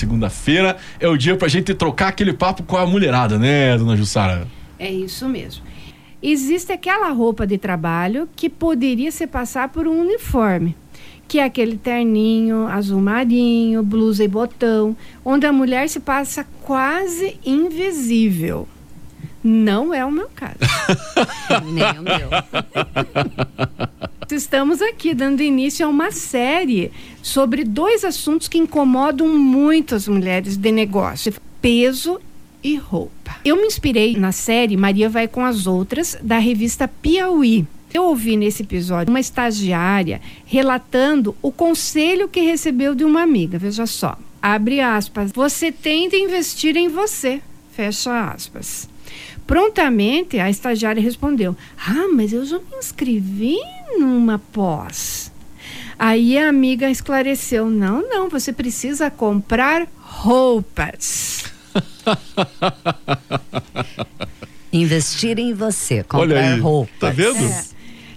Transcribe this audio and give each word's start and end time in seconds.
segunda-feira 0.00 0.76
é 0.98 1.06
o 1.06 1.16
dia 1.16 1.36
pra 1.36 1.46
gente 1.46 1.74
trocar 1.74 2.08
aquele 2.08 2.32
papo 2.32 2.62
com 2.62 2.76
a 2.76 2.86
mulherada, 2.86 3.38
né, 3.38 3.76
dona 3.76 3.96
Jussara? 3.96 4.46
É 4.78 4.90
isso 4.90 5.28
mesmo. 5.28 5.62
Existe 6.22 6.72
aquela 6.72 7.10
roupa 7.10 7.46
de 7.46 7.56
trabalho 7.56 8.28
que 8.34 8.48
poderia 8.48 9.10
se 9.10 9.26
passar 9.26 9.68
por 9.68 9.86
um 9.86 10.00
uniforme, 10.00 10.76
que 11.28 11.38
é 11.38 11.44
aquele 11.44 11.76
terninho 11.76 12.66
azul 12.66 13.00
marinho, 13.00 13.82
blusa 13.82 14.24
e 14.24 14.28
botão, 14.28 14.96
onde 15.24 15.46
a 15.46 15.52
mulher 15.52 15.88
se 15.88 16.00
passa 16.00 16.46
quase 16.62 17.38
invisível. 17.44 18.66
Não 19.42 19.94
é 19.94 20.04
o 20.04 20.10
meu 20.10 20.28
caso. 20.34 20.58
Nem 21.72 21.98
o 21.98 22.02
meu. 22.02 22.28
Estamos 24.32 24.80
aqui 24.82 25.14
dando 25.14 25.42
início 25.42 25.86
a 25.86 25.88
uma 25.88 26.10
série 26.10 26.90
sobre 27.22 27.64
dois 27.64 28.04
assuntos 28.04 28.48
que 28.48 28.58
incomodam 28.58 29.28
muito 29.28 29.94
as 29.94 30.06
mulheres 30.06 30.56
de 30.56 30.70
negócio: 30.70 31.34
peso 31.60 32.20
e 32.62 32.76
roupa. 32.76 33.36
Eu 33.44 33.56
me 33.56 33.66
inspirei 33.66 34.16
na 34.16 34.32
série 34.32 34.76
Maria 34.76 35.08
Vai 35.08 35.26
com 35.26 35.44
as 35.44 35.66
Outras, 35.66 36.18
da 36.22 36.38
revista 36.38 36.86
Piauí. 36.86 37.66
Eu 37.92 38.04
ouvi 38.04 38.36
nesse 38.36 38.62
episódio 38.62 39.10
uma 39.10 39.20
estagiária 39.20 40.20
relatando 40.44 41.34
o 41.42 41.50
conselho 41.50 42.28
que 42.28 42.40
recebeu 42.40 42.94
de 42.94 43.04
uma 43.04 43.22
amiga. 43.22 43.58
Veja 43.58 43.86
só, 43.86 44.16
abre 44.40 44.80
aspas. 44.80 45.32
Você 45.32 45.72
de 46.08 46.16
investir 46.16 46.76
em 46.76 46.88
você. 46.88 47.40
Fecha 47.72 48.30
aspas. 48.30 48.89
Prontamente, 49.50 50.38
a 50.38 50.48
estagiária 50.48 51.02
respondeu: 51.02 51.56
Ah, 51.76 52.06
mas 52.14 52.32
eu 52.32 52.44
já 52.44 52.58
me 52.58 52.76
inscrevi 52.78 53.56
numa 53.98 54.38
pós. 54.38 55.32
Aí 55.98 56.38
a 56.38 56.48
amiga 56.48 56.88
esclareceu: 56.88 57.68
Não, 57.68 58.08
não, 58.08 58.28
você 58.28 58.52
precisa 58.52 59.10
comprar 59.10 59.88
roupas. 59.98 61.46
Investir 64.72 65.40
em 65.40 65.52
você, 65.52 66.04
comprar 66.04 66.20
Olha 66.20 66.54
aí, 66.54 66.60
roupas. 66.60 66.96
tá 67.00 67.10
vendo? 67.10 67.44
É. 67.44 67.64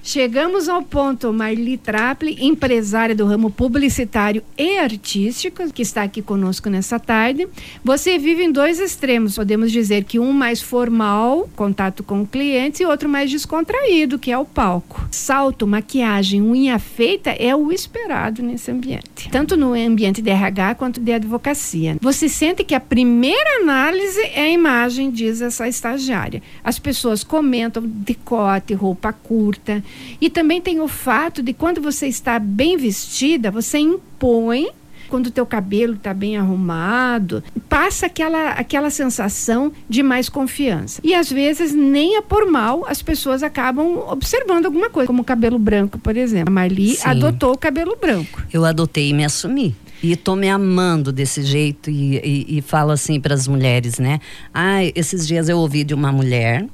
Chegamos 0.05 0.67
ao 0.67 0.81
ponto, 0.81 1.31
Marli 1.31 1.77
Traple, 1.77 2.37
empresária 2.41 3.15
do 3.15 3.25
ramo 3.25 3.49
publicitário 3.49 4.43
e 4.57 4.77
artístico, 4.77 5.71
que 5.71 5.81
está 5.81 6.03
aqui 6.03 6.21
conosco 6.21 6.69
nessa 6.69 6.99
tarde. 6.99 7.47
Você 7.81 8.19
vive 8.19 8.43
em 8.43 8.51
dois 8.51 8.81
extremos, 8.81 9.35
podemos 9.35 9.71
dizer 9.71 10.03
que 10.03 10.19
um 10.19 10.33
mais 10.33 10.61
formal, 10.61 11.49
contato 11.55 12.03
com 12.03 12.27
clientes, 12.27 12.81
e 12.81 12.85
outro 12.85 13.07
mais 13.07 13.31
descontraído, 13.31 14.19
que 14.19 14.29
é 14.29 14.37
o 14.37 14.43
palco. 14.43 15.07
Salto, 15.09 15.65
maquiagem, 15.65 16.41
unha 16.41 16.77
feita 16.79 17.29
é 17.29 17.55
o 17.55 17.71
esperado 17.71 18.43
nesse 18.43 18.69
ambiente, 18.69 19.29
tanto 19.31 19.55
no 19.55 19.73
ambiente 19.73 20.21
de 20.21 20.29
RH 20.29 20.75
quanto 20.75 20.99
de 20.99 21.13
advocacia. 21.13 21.95
Você 22.01 22.27
sente 22.27 22.65
que 22.65 22.75
a 22.75 22.79
primeira 22.81 23.61
análise 23.61 24.19
é 24.33 24.41
a 24.41 24.49
imagem, 24.49 25.09
diz 25.09 25.39
essa 25.39 25.65
estagiária. 25.65 26.43
As 26.61 26.77
pessoas 26.77 27.23
comentam 27.23 27.81
decote, 27.85 28.73
roupa 28.73 29.13
curta, 29.13 29.81
e 30.19 30.29
também 30.29 30.61
tem 30.61 30.79
o 30.79 30.87
fato 30.87 31.41
de 31.43 31.53
quando 31.53 31.81
você 31.81 32.07
está 32.07 32.39
bem 32.39 32.77
vestida, 32.77 33.51
você 33.51 33.77
impõe 33.79 34.67
quando 35.13 35.27
o 35.27 35.31
teu 35.31 35.45
cabelo 35.45 35.93
está 35.93 36.11
bem 36.11 36.37
arrumado, 36.37 37.43
passa 37.69 38.07
aquela, 38.07 38.53
aquela 38.53 38.89
sensação 38.89 39.71
de 39.87 40.01
mais 40.01 40.27
confiança. 40.27 40.99
E 41.03 41.13
às 41.13 41.29
vezes, 41.31 41.71
nem 41.71 42.17
é 42.17 42.21
por 42.21 42.49
mal, 42.49 42.83
as 42.87 43.03
pessoas 43.03 43.43
acabam 43.43 43.99
observando 44.09 44.65
alguma 44.65 44.89
coisa, 44.89 45.05
como 45.05 45.21
o 45.21 45.23
cabelo 45.23 45.59
branco, 45.59 45.99
por 45.99 46.17
exemplo. 46.17 46.49
A 46.49 46.51
Marli 46.51 46.95
Sim. 46.95 47.07
adotou 47.07 47.51
o 47.51 47.57
cabelo 47.57 47.95
branco. 47.95 48.41
Eu 48.51 48.65
adotei 48.65 49.09
e 49.09 49.13
me 49.13 49.23
assumi. 49.23 49.75
E 50.01 50.15
tô 50.15 50.35
me 50.35 50.49
amando 50.49 51.13
desse 51.13 51.43
jeito 51.43 51.91
e, 51.91 52.17
e, 52.17 52.57
e 52.57 52.61
falo 52.61 52.91
assim 52.91 53.21
para 53.21 53.35
as 53.35 53.47
mulheres, 53.47 53.99
né? 53.99 54.19
Ah, 54.51 54.83
esses 54.95 55.27
dias 55.27 55.47
eu 55.47 55.59
ouvi 55.59 55.83
de 55.83 55.93
uma 55.93 56.11
mulher 56.11 56.65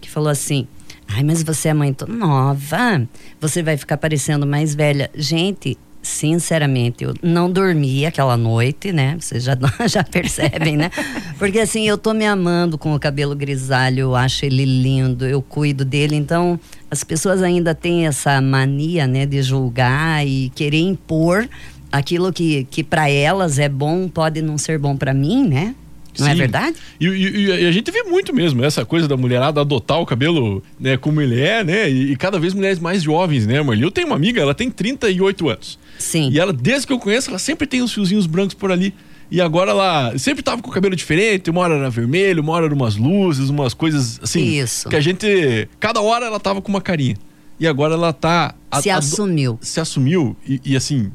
que 0.00 0.08
falou 0.08 0.30
assim: 0.30 0.68
Ai, 1.08 1.22
mas 1.24 1.42
você 1.42 1.68
é 1.68 1.74
muito 1.74 2.10
nova, 2.10 3.08
você 3.40 3.62
vai 3.62 3.76
ficar 3.76 3.96
parecendo 3.96 4.46
mais 4.46 4.74
velha. 4.74 5.10
Gente, 5.14 5.76
sinceramente, 6.02 7.04
eu 7.04 7.14
não 7.22 7.50
dormi 7.50 8.06
aquela 8.06 8.36
noite, 8.36 8.92
né? 8.92 9.16
Vocês 9.18 9.42
já, 9.42 9.56
já 9.88 10.04
percebem, 10.04 10.76
né? 10.76 10.90
Porque 11.38 11.60
assim, 11.60 11.88
eu 11.88 11.96
tô 11.96 12.12
me 12.12 12.26
amando 12.26 12.76
com 12.76 12.94
o 12.94 13.00
cabelo 13.00 13.34
grisalho, 13.34 14.00
eu 14.00 14.16
acho 14.16 14.44
ele 14.44 14.64
lindo, 14.64 15.26
eu 15.26 15.40
cuido 15.40 15.84
dele. 15.84 16.14
Então, 16.14 16.60
as 16.90 17.02
pessoas 17.02 17.42
ainda 17.42 17.74
têm 17.74 18.06
essa 18.06 18.40
mania, 18.40 19.06
né, 19.06 19.26
de 19.26 19.42
julgar 19.42 20.26
e 20.26 20.50
querer 20.50 20.80
impor 20.80 21.48
aquilo 21.90 22.32
que, 22.32 22.64
que 22.70 22.84
para 22.84 23.08
elas 23.10 23.58
é 23.58 23.68
bom, 23.68 24.08
pode 24.08 24.42
não 24.42 24.58
ser 24.58 24.78
bom 24.78 24.96
para 24.96 25.14
mim, 25.14 25.48
né? 25.48 25.74
Não 26.18 26.26
é 26.28 26.32
Sim. 26.32 26.36
verdade? 26.38 26.76
E, 27.00 27.06
e- 27.06 27.46
e 27.62 27.66
a 27.66 27.70
gente 27.72 27.90
vê 27.90 28.02
muito 28.02 28.34
mesmo 28.34 28.64
essa 28.64 28.84
coisa 28.84 29.06
da 29.06 29.16
mulherada 29.16 29.60
adotar 29.60 30.00
o 30.00 30.06
cabelo 30.06 30.62
né, 30.78 30.96
como 30.96 31.20
ele 31.20 31.40
é, 31.40 31.62
né? 31.62 31.88
E, 31.90 32.12
e 32.12 32.16
cada 32.16 32.38
vez 32.38 32.52
mulheres 32.54 32.78
mais 32.78 33.02
jovens, 33.02 33.46
né, 33.46 33.62
Marli? 33.62 33.82
Eu 33.82 33.90
tenho 33.90 34.06
uma 34.08 34.16
amiga, 34.16 34.40
ela 34.40 34.54
tem 34.54 34.70
38 34.70 35.48
anos. 35.48 35.78
Sim. 35.98 36.30
E 36.32 36.38
ela, 36.38 36.52
desde 36.52 36.86
que 36.86 36.92
eu 36.92 36.98
conheço, 36.98 37.30
ela 37.30 37.38
sempre 37.38 37.66
tem 37.66 37.82
uns 37.82 37.92
fiozinhos 37.92 38.26
brancos 38.26 38.54
por 38.54 38.70
ali. 38.72 38.92
E 39.30 39.40
agora 39.42 39.70
ela 39.72 40.16
sempre 40.16 40.42
tava 40.42 40.62
com 40.62 40.70
o 40.70 40.72
cabelo 40.72 40.96
diferente, 40.96 41.50
uma 41.50 41.60
hora 41.60 41.74
era 41.74 41.90
vermelho, 41.90 42.42
uma 42.42 42.52
hora 42.52 42.64
era 42.64 42.74
umas 42.74 42.96
luzes, 42.96 43.50
umas 43.50 43.74
coisas 43.74 44.18
assim. 44.22 44.58
Isso. 44.58 44.88
Que 44.88 44.96
a 44.96 45.00
gente. 45.00 45.68
Cada 45.78 46.00
hora 46.00 46.24
ela 46.26 46.40
tava 46.40 46.62
com 46.62 46.68
uma 46.70 46.80
carinha. 46.80 47.14
E 47.60 47.66
agora 47.66 47.92
ela 47.94 48.12
tá. 48.12 48.54
a- 48.70 48.80
Se 48.80 48.88
ado- 48.88 48.98
assumiu. 49.00 49.58
se 49.60 49.80
assumiu 49.80 50.34
e, 50.48 50.60
e, 50.64 50.76
assim 50.76 51.10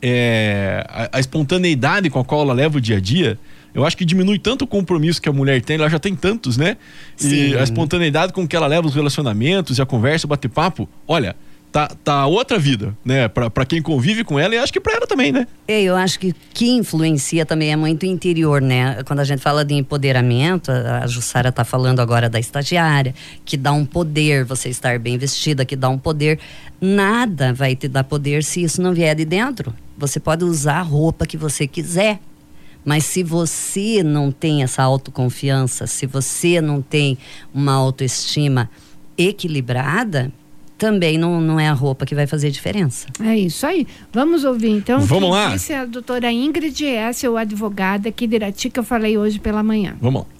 é, 0.00 0.84
a, 0.88 1.16
a 1.16 1.20
espontaneidade 1.20 2.08
com 2.10 2.20
a 2.20 2.24
qual 2.24 2.42
ela 2.42 2.52
leva 2.52 2.78
o 2.78 2.80
dia 2.80 2.98
a 2.98 3.00
dia 3.00 3.38
eu 3.78 3.86
acho 3.86 3.96
que 3.96 4.04
diminui 4.04 4.38
tanto 4.38 4.62
o 4.62 4.66
compromisso 4.66 5.20
que 5.22 5.28
a 5.28 5.32
mulher 5.32 5.60
tem 5.62 5.76
ela 5.76 5.88
já 5.88 5.98
tem 5.98 6.14
tantos 6.14 6.56
né 6.56 6.76
Sim. 7.16 7.50
e 7.50 7.56
a 7.56 7.62
espontaneidade 7.62 8.32
com 8.32 8.46
que 8.46 8.54
ela 8.56 8.66
leva 8.66 8.86
os 8.86 8.94
relacionamentos 8.94 9.78
e 9.78 9.82
a 9.82 9.86
conversa 9.86 10.26
o 10.26 10.28
bate-papo 10.28 10.88
olha 11.06 11.36
tá, 11.70 11.88
tá 12.02 12.26
outra 12.26 12.58
vida 12.58 12.96
né 13.04 13.28
Pra 13.28 13.50
pra 13.50 13.64
quem 13.64 13.80
convive 13.82 14.24
com 14.24 14.38
ela 14.38 14.54
e 14.54 14.58
acho 14.58 14.72
que 14.72 14.80
pra 14.80 14.94
ela 14.94 15.06
também 15.06 15.32
né 15.32 15.46
É, 15.66 15.82
Eu 15.82 15.96
acho 15.96 16.18
que 16.18 16.34
que 16.54 16.70
influencia 16.70 17.46
também 17.46 17.70
é 17.72 17.76
muito 17.76 18.04
interior, 18.04 18.60
né? 18.60 19.02
Quando 19.04 19.20
a 19.20 19.24
gente 19.24 19.40
fala 19.40 19.64
de 19.64 19.74
empoderamento, 19.74 20.72
a 20.72 21.06
Jussara 21.06 21.50
está 21.50 21.64
falando 21.64 22.00
agora 22.00 22.28
da 22.28 22.40
estagiária, 22.40 23.14
que 23.44 23.56
dá 23.56 23.70
um 23.72 23.84
poder 23.84 24.44
você 24.44 24.68
estar 24.68 24.98
bem 24.98 25.16
vestida, 25.16 25.64
que 25.64 25.76
dá 25.76 25.88
um 25.88 25.98
poder. 25.98 26.40
Nada 26.80 27.52
vai 27.52 27.76
te 27.76 27.86
dar 27.86 28.02
poder 28.02 28.42
se 28.42 28.62
isso 28.62 28.82
não 28.82 28.92
vier 28.92 29.14
de 29.14 29.24
dentro. 29.24 29.72
Você 29.96 30.18
pode 30.18 30.44
usar 30.44 30.78
a 30.78 30.82
roupa 30.82 31.26
que 31.26 31.36
você 31.36 31.66
quiser, 31.68 32.18
mas 32.88 33.04
se 33.04 33.22
você 33.22 34.02
não 34.02 34.32
tem 34.32 34.62
essa 34.62 34.82
autoconfiança, 34.82 35.86
se 35.86 36.06
você 36.06 36.58
não 36.58 36.80
tem 36.80 37.18
uma 37.52 37.74
autoestima 37.74 38.70
equilibrada, 39.18 40.32
também 40.78 41.18
não, 41.18 41.38
não 41.38 41.60
é 41.60 41.68
a 41.68 41.74
roupa 41.74 42.06
que 42.06 42.14
vai 42.14 42.26
fazer 42.26 42.50
diferença. 42.50 43.06
É 43.20 43.36
isso 43.36 43.66
aí. 43.66 43.86
Vamos 44.10 44.42
ouvir 44.42 44.70
então. 44.70 45.00
Vamos 45.00 45.28
lá. 45.28 45.50
Disse 45.50 45.74
a 45.74 45.84
doutora 45.84 46.32
Ingrid 46.32 46.82
Essel, 46.82 47.36
advogada 47.36 48.08
aqui 48.08 48.26
de 48.26 48.36
Irati, 48.36 48.70
que 48.70 48.80
eu 48.80 48.84
falei 48.84 49.18
hoje 49.18 49.38
pela 49.38 49.62
manhã. 49.62 49.94
vamos 50.00 50.22
lá 50.22 50.38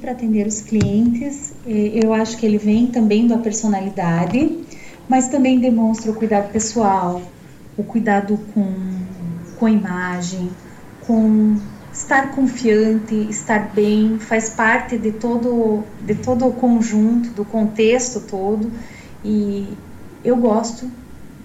para 0.00 0.12
atender 0.12 0.46
os 0.46 0.60
clientes. 0.60 1.52
Eu 1.66 2.12
acho 2.12 2.36
que 2.36 2.46
ele 2.46 2.58
vem 2.58 2.86
também 2.86 3.26
da 3.26 3.38
personalidade, 3.38 4.56
mas 5.08 5.28
também 5.28 5.58
demonstra 5.58 6.12
o 6.12 6.14
cuidado 6.14 6.52
pessoal, 6.52 7.20
o 7.76 7.82
cuidado 7.82 8.38
com, 8.54 8.72
com 9.58 9.66
a 9.66 9.70
imagem, 9.70 10.48
com 11.10 11.56
estar 11.92 12.30
confiante, 12.36 13.16
estar 13.28 13.74
bem, 13.74 14.16
faz 14.20 14.50
parte 14.50 14.96
de 14.96 15.10
todo, 15.10 15.82
de 16.00 16.14
todo 16.14 16.46
o 16.46 16.52
conjunto, 16.52 17.30
do 17.30 17.44
contexto 17.44 18.20
todo. 18.20 18.70
E 19.24 19.76
eu 20.22 20.36
gosto, 20.36 20.88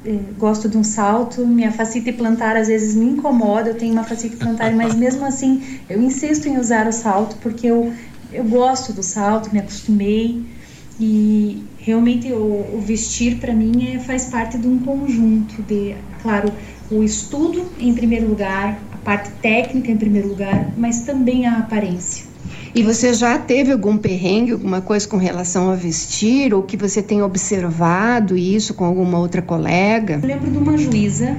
eh, 0.04 0.34
gosto 0.38 0.70
de 0.70 0.78
um 0.78 0.84
salto, 0.84 1.48
minha 1.48 1.72
facite 1.72 2.14
plantar 2.14 2.56
às 2.56 2.68
vezes 2.68 2.94
me 2.94 3.06
incomoda, 3.06 3.72
eu 3.72 3.76
tenho 3.76 3.94
uma 3.94 4.04
facite 4.04 4.36
plantar, 4.36 4.72
mas 4.76 4.94
mesmo 4.96 5.26
assim 5.26 5.64
eu 5.90 6.00
insisto 6.00 6.48
em 6.48 6.60
usar 6.60 6.88
o 6.88 6.94
salto 6.94 7.36
porque 7.38 7.66
eu, 7.66 7.92
eu 8.32 8.44
gosto 8.44 8.94
do 8.94 9.02
salto, 9.02 9.52
me 9.52 9.58
acostumei. 9.58 10.54
E 11.00 11.75
realmente 11.86 12.32
o, 12.34 12.66
o 12.74 12.82
vestir 12.84 13.38
para 13.38 13.54
mim 13.54 13.94
é, 13.94 14.00
faz 14.00 14.26
parte 14.26 14.58
de 14.58 14.68
um 14.68 14.80
conjunto 14.80 15.62
de, 15.62 15.96
claro, 16.22 16.52
o 16.90 17.04
estudo 17.04 17.64
em 17.80 17.94
primeiro 17.94 18.28
lugar, 18.28 18.80
a 18.92 18.98
parte 18.98 19.30
técnica 19.42 19.92
em 19.92 19.98
primeiro 19.98 20.30
lugar, 20.30 20.74
mas 20.76 21.02
também 21.02 21.46
a 21.46 21.60
aparência. 21.60 22.26
E 22.74 22.82
você 22.84 23.14
já 23.14 23.38
teve 23.38 23.72
algum 23.72 23.98
perrengue, 23.98 24.52
alguma 24.52 24.82
coisa 24.82 25.08
com 25.08 25.18
relação 25.18 25.70
a 25.70 25.76
vestir, 25.76 26.54
ou 26.54 26.64
que 26.64 26.76
você 26.76 27.02
tenha 27.02 27.24
observado 27.24 28.36
isso 28.36 28.74
com 28.74 28.84
alguma 28.84 29.18
outra 29.20 29.42
colega? 29.42 30.20
Eu 30.22 30.28
lembro 30.28 30.52
de 30.52 30.58
uma 30.58 30.78
juíza 30.78 31.38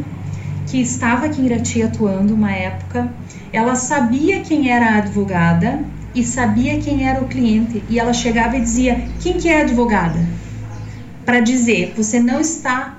que 0.67 0.81
estava 0.81 1.27
aqui 1.27 1.43
em 1.43 1.47
Irati 1.47 1.83
atuando 1.83 2.33
uma 2.33 2.53
época. 2.53 3.13
Ela 3.53 3.75
sabia 3.75 4.41
quem 4.41 4.71
era 4.71 4.95
a 4.95 4.99
advogada 4.99 5.85
e 6.17 6.25
sabia 6.25 6.81
quem 6.81 7.07
era 7.07 7.23
o 7.23 7.29
cliente. 7.29 7.85
E 7.89 8.01
ela 8.01 8.15
chegava 8.15 8.57
e 8.57 8.61
dizia: 8.61 9.07
Quem 9.21 9.35
que 9.35 9.49
é 9.49 9.59
a 9.59 9.61
advogada? 9.61 10.19
Para 11.25 11.41
dizer, 11.41 11.93
você 11.95 12.19
não 12.19 12.41
está 12.41 12.97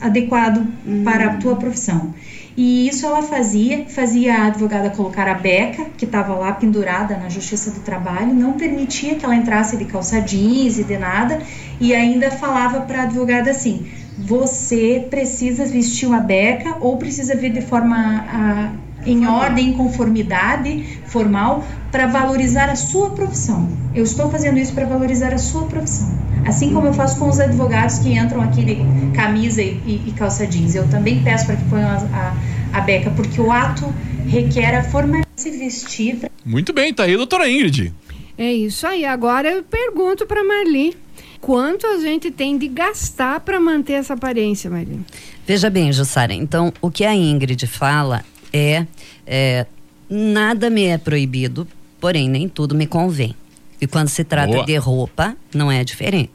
adequado 0.00 0.66
para 1.02 1.26
a 1.26 1.36
tua 1.36 1.56
profissão. 1.56 2.14
E 2.56 2.88
isso 2.88 3.06
ela 3.06 3.22
fazia, 3.22 3.86
fazia 3.86 4.34
a 4.34 4.46
advogada 4.48 4.90
colocar 4.90 5.26
a 5.28 5.34
beca, 5.34 5.86
que 5.96 6.04
estava 6.04 6.34
lá 6.34 6.52
pendurada 6.52 7.16
na 7.16 7.28
Justiça 7.28 7.70
do 7.70 7.80
Trabalho, 7.80 8.34
não 8.34 8.54
permitia 8.54 9.14
que 9.14 9.24
ela 9.24 9.36
entrasse 9.36 9.76
de 9.76 9.84
calça 9.84 10.20
jeans 10.20 10.78
e 10.78 10.84
de 10.84 10.98
nada, 10.98 11.40
e 11.80 11.94
ainda 11.94 12.30
falava 12.30 12.80
para 12.80 13.00
a 13.00 13.02
advogada 13.04 13.50
assim: 13.50 13.86
você 14.18 15.06
precisa 15.08 15.64
vestir 15.64 16.06
uma 16.06 16.20
beca 16.20 16.76
ou 16.80 16.98
precisa 16.98 17.34
vir 17.34 17.52
de 17.52 17.62
forma 17.62 17.96
a, 18.28 18.72
em 19.06 19.26
ordem, 19.26 19.70
em 19.70 19.72
conformidade 19.72 21.00
formal 21.06 21.64
para 21.90 22.06
valorizar 22.06 22.70
a 22.70 22.76
sua 22.76 23.10
profissão. 23.10 23.68
Eu 23.94 24.04
estou 24.04 24.30
fazendo 24.30 24.58
isso 24.58 24.72
para 24.72 24.86
valorizar 24.86 25.32
a 25.34 25.38
sua 25.38 25.64
profissão. 25.66 26.08
Assim 26.46 26.72
como 26.72 26.86
eu 26.86 26.94
faço 26.94 27.18
com 27.18 27.28
os 27.28 27.38
advogados 27.38 27.98
que 27.98 28.16
entram 28.16 28.40
aqui 28.40 28.64
de 28.64 28.76
camisa 29.14 29.62
e, 29.62 29.80
e, 29.86 30.02
e 30.08 30.12
calça 30.12 30.46
jeans. 30.46 30.74
Eu 30.74 30.88
também 30.88 31.22
peço 31.22 31.46
para 31.46 31.56
que 31.56 31.64
ponham 31.64 31.88
a, 31.88 31.96
a, 31.96 32.78
a, 32.78 32.80
beca, 32.80 33.10
porque 33.10 33.40
o 33.40 33.50
ato 33.50 33.92
requer 34.26 34.76
a 34.76 34.84
forma 34.84 35.20
de 35.20 35.26
se 35.36 35.50
vestir. 35.50 36.16
Pra... 36.16 36.30
Muito 36.44 36.72
bem, 36.72 36.94
tá 36.94 37.04
aí, 37.04 37.16
doutora 37.16 37.50
Ingrid. 37.50 37.92
É 38.38 38.52
isso 38.52 38.86
aí. 38.86 39.04
Agora 39.04 39.50
eu 39.50 39.62
pergunto 39.62 40.26
para 40.26 40.42
Marli. 40.44 40.96
Quanto 41.40 41.86
a 41.86 41.98
gente 41.98 42.30
tem 42.30 42.56
de 42.58 42.68
gastar 42.68 43.40
para 43.40 43.58
manter 43.58 43.94
essa 43.94 44.14
aparência, 44.14 44.70
Marli? 44.70 45.00
Veja 45.46 45.70
bem, 45.70 45.92
Jussara. 45.92 46.34
Então, 46.34 46.72
o 46.82 46.90
que 46.90 47.04
a 47.04 47.14
Ingrid 47.14 47.66
fala 47.66 48.24
é, 48.52 48.86
é 49.26 49.66
nada 50.08 50.68
me 50.70 50.84
é 50.84 50.98
proibido, 50.98 51.66
porém 52.00 52.28
nem 52.28 52.48
tudo 52.48 52.74
me 52.74 52.86
convém. 52.86 53.34
E 53.80 53.86
quando 53.86 54.08
se 54.08 54.24
trata 54.24 54.52
Boa. 54.52 54.66
de 54.66 54.76
roupa, 54.76 55.36
não 55.54 55.70
é 55.70 55.82
diferente. 55.82 56.30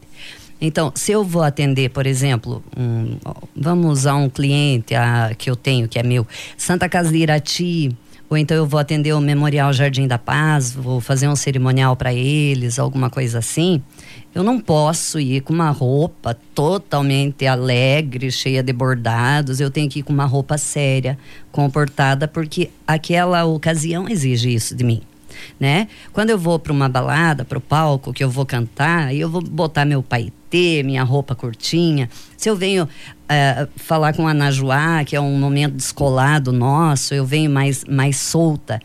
Então, 0.59 0.91
se 0.95 1.12
eu 1.12 1.23
vou 1.23 1.44
atender, 1.44 1.89
por 1.89 2.07
exemplo, 2.07 2.63
um, 2.77 3.17
vamos 3.56 4.00
usar 4.00 4.15
um 4.15 4.29
cliente 4.29 4.95
a, 4.95 5.31
que 5.38 5.50
eu 5.50 5.56
tenho, 5.56 5.88
que 5.88 6.00
é 6.00 6.03
meu, 6.03 6.25
Santa 6.57 6.88
Casa 6.88 7.12
de 7.12 7.17
Irati, 7.17 7.95
ou 8.30 8.38
então 8.38 8.57
eu 8.57 8.66
vou 8.66 8.80
atender 8.80 9.13
o 9.13 9.22
Memorial 9.22 9.72
Jardim 9.72 10.07
da 10.07 10.18
Paz, 10.18 10.72
vou 10.74 11.00
fazer 11.00 11.27
um 11.27 11.36
cerimonial 11.36 11.95
para 11.95 12.13
eles, 12.13 12.80
alguma 12.80 13.10
coisa 13.10 13.39
assim, 13.39 13.81
eu 14.36 14.44
não 14.44 14.60
posso 14.60 15.18
ir 15.18 15.39
com 15.39 15.54
uma 15.54 15.69
roupa 15.69 16.38
totalmente 16.54 17.48
alegre, 17.48 18.30
cheia 18.30 18.62
de 18.62 18.74
bordados. 18.74 19.62
Eu 19.62 19.72
tenho 19.72 19.89
que 19.89 20.00
ir 20.00 20.04
com 20.04 20.12
uma 20.12 20.25
roupa 20.25 20.57
séria, 20.57 21.18
comportada, 21.54 22.27
porque 22.27 22.69
aquela 22.86 23.45
ocasião 23.45 24.10
exige 24.10 24.54
isso 24.54 24.75
de 24.75 24.83
mim. 24.83 25.01
Né? 25.57 25.88
Quando 26.12 26.31
eu 26.31 26.38
vou 26.38 26.60
para 26.60 26.74
uma 26.74 26.89
balada, 26.89 27.45
para 27.45 27.57
o 27.57 27.62
palco, 27.62 28.12
que 28.12 28.24
eu 28.24 28.30
vou 28.30 28.45
cantar, 28.45 29.16
eu 29.16 29.30
vou 29.30 29.42
botar 29.42 29.86
meu 29.86 30.04
paetê, 30.04 30.33
minha 30.83 31.03
roupa 31.03 31.35
curtinha. 31.35 32.09
Se 32.37 32.49
eu 32.49 32.55
venho 32.55 32.83
uh, 32.85 33.69
falar 33.75 34.13
com 34.13 34.27
a 34.27 34.33
Najuá, 34.33 35.03
que 35.03 35.15
é 35.15 35.21
um 35.21 35.37
momento 35.37 35.73
descolado 35.73 36.51
nosso, 36.51 37.13
eu 37.13 37.25
venho 37.25 37.49
mais, 37.49 37.83
mais 37.85 38.17
solta. 38.17 38.79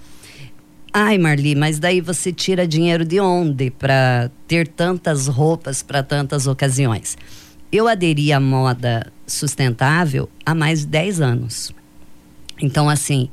Ai, 0.92 1.18
Marli, 1.18 1.54
mas 1.54 1.78
daí 1.78 2.00
você 2.00 2.32
tira 2.32 2.66
dinheiro 2.66 3.04
de 3.04 3.20
onde 3.20 3.70
para 3.70 4.30
ter 4.48 4.66
tantas 4.66 5.28
roupas 5.28 5.82
para 5.82 6.02
tantas 6.02 6.46
ocasiões? 6.48 7.16
Eu 7.70 7.86
aderi 7.86 8.32
à 8.32 8.40
moda 8.40 9.12
sustentável 9.24 10.28
há 10.44 10.52
mais 10.54 10.80
de 10.80 10.86
10 10.88 11.20
anos. 11.20 11.72
Então, 12.60 12.88
assim, 12.88 13.30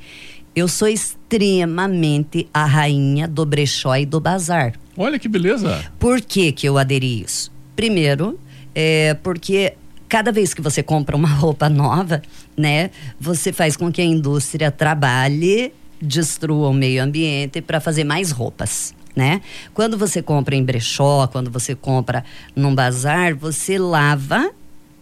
eu 0.55 0.67
sou 0.67 0.87
extremamente 0.87 2.47
a 2.53 2.65
rainha 2.65 3.27
do 3.27 3.45
brechó 3.45 3.95
e 3.95 4.05
do 4.05 4.19
bazar. 4.19 4.73
Olha 4.95 5.17
que 5.19 5.27
beleza! 5.27 5.85
Por 5.99 6.21
que, 6.21 6.51
que 6.51 6.67
eu 6.67 6.77
aderi 6.77 7.21
isso? 7.21 7.51
Primeiro, 7.77 8.39
é 8.74 9.13
porque 9.21 9.75
cada 10.09 10.31
vez 10.31 10.51
que 10.51 10.62
você 10.63 10.81
compra 10.81 11.15
uma 11.15 11.29
roupa 11.38 11.69
nova, 11.69 12.24
né, 12.57 12.89
você 13.19 13.53
faz 13.53 13.77
com 13.77 13.91
que 13.91 14.01
a 14.01 14.03
indústria 14.03 14.71
trabalhe 14.71 15.71
destrua 16.01 16.69
o 16.69 16.74
meio 16.74 17.03
ambiente 17.03 17.62
para 17.62 17.79
fazer 17.79 18.03
mais 18.03 18.31
roupas. 18.31 18.95
Né? 19.15 19.41
Quando 19.75 19.95
você 19.95 20.24
compra 20.24 20.56
em 20.56 20.63
brechó, 20.63 21.27
quando 21.27 21.51
você 21.51 21.75
compra 21.75 22.25
num 22.56 22.74
bazar, 22.74 23.35
você 23.35 23.77
lava, 23.77 24.51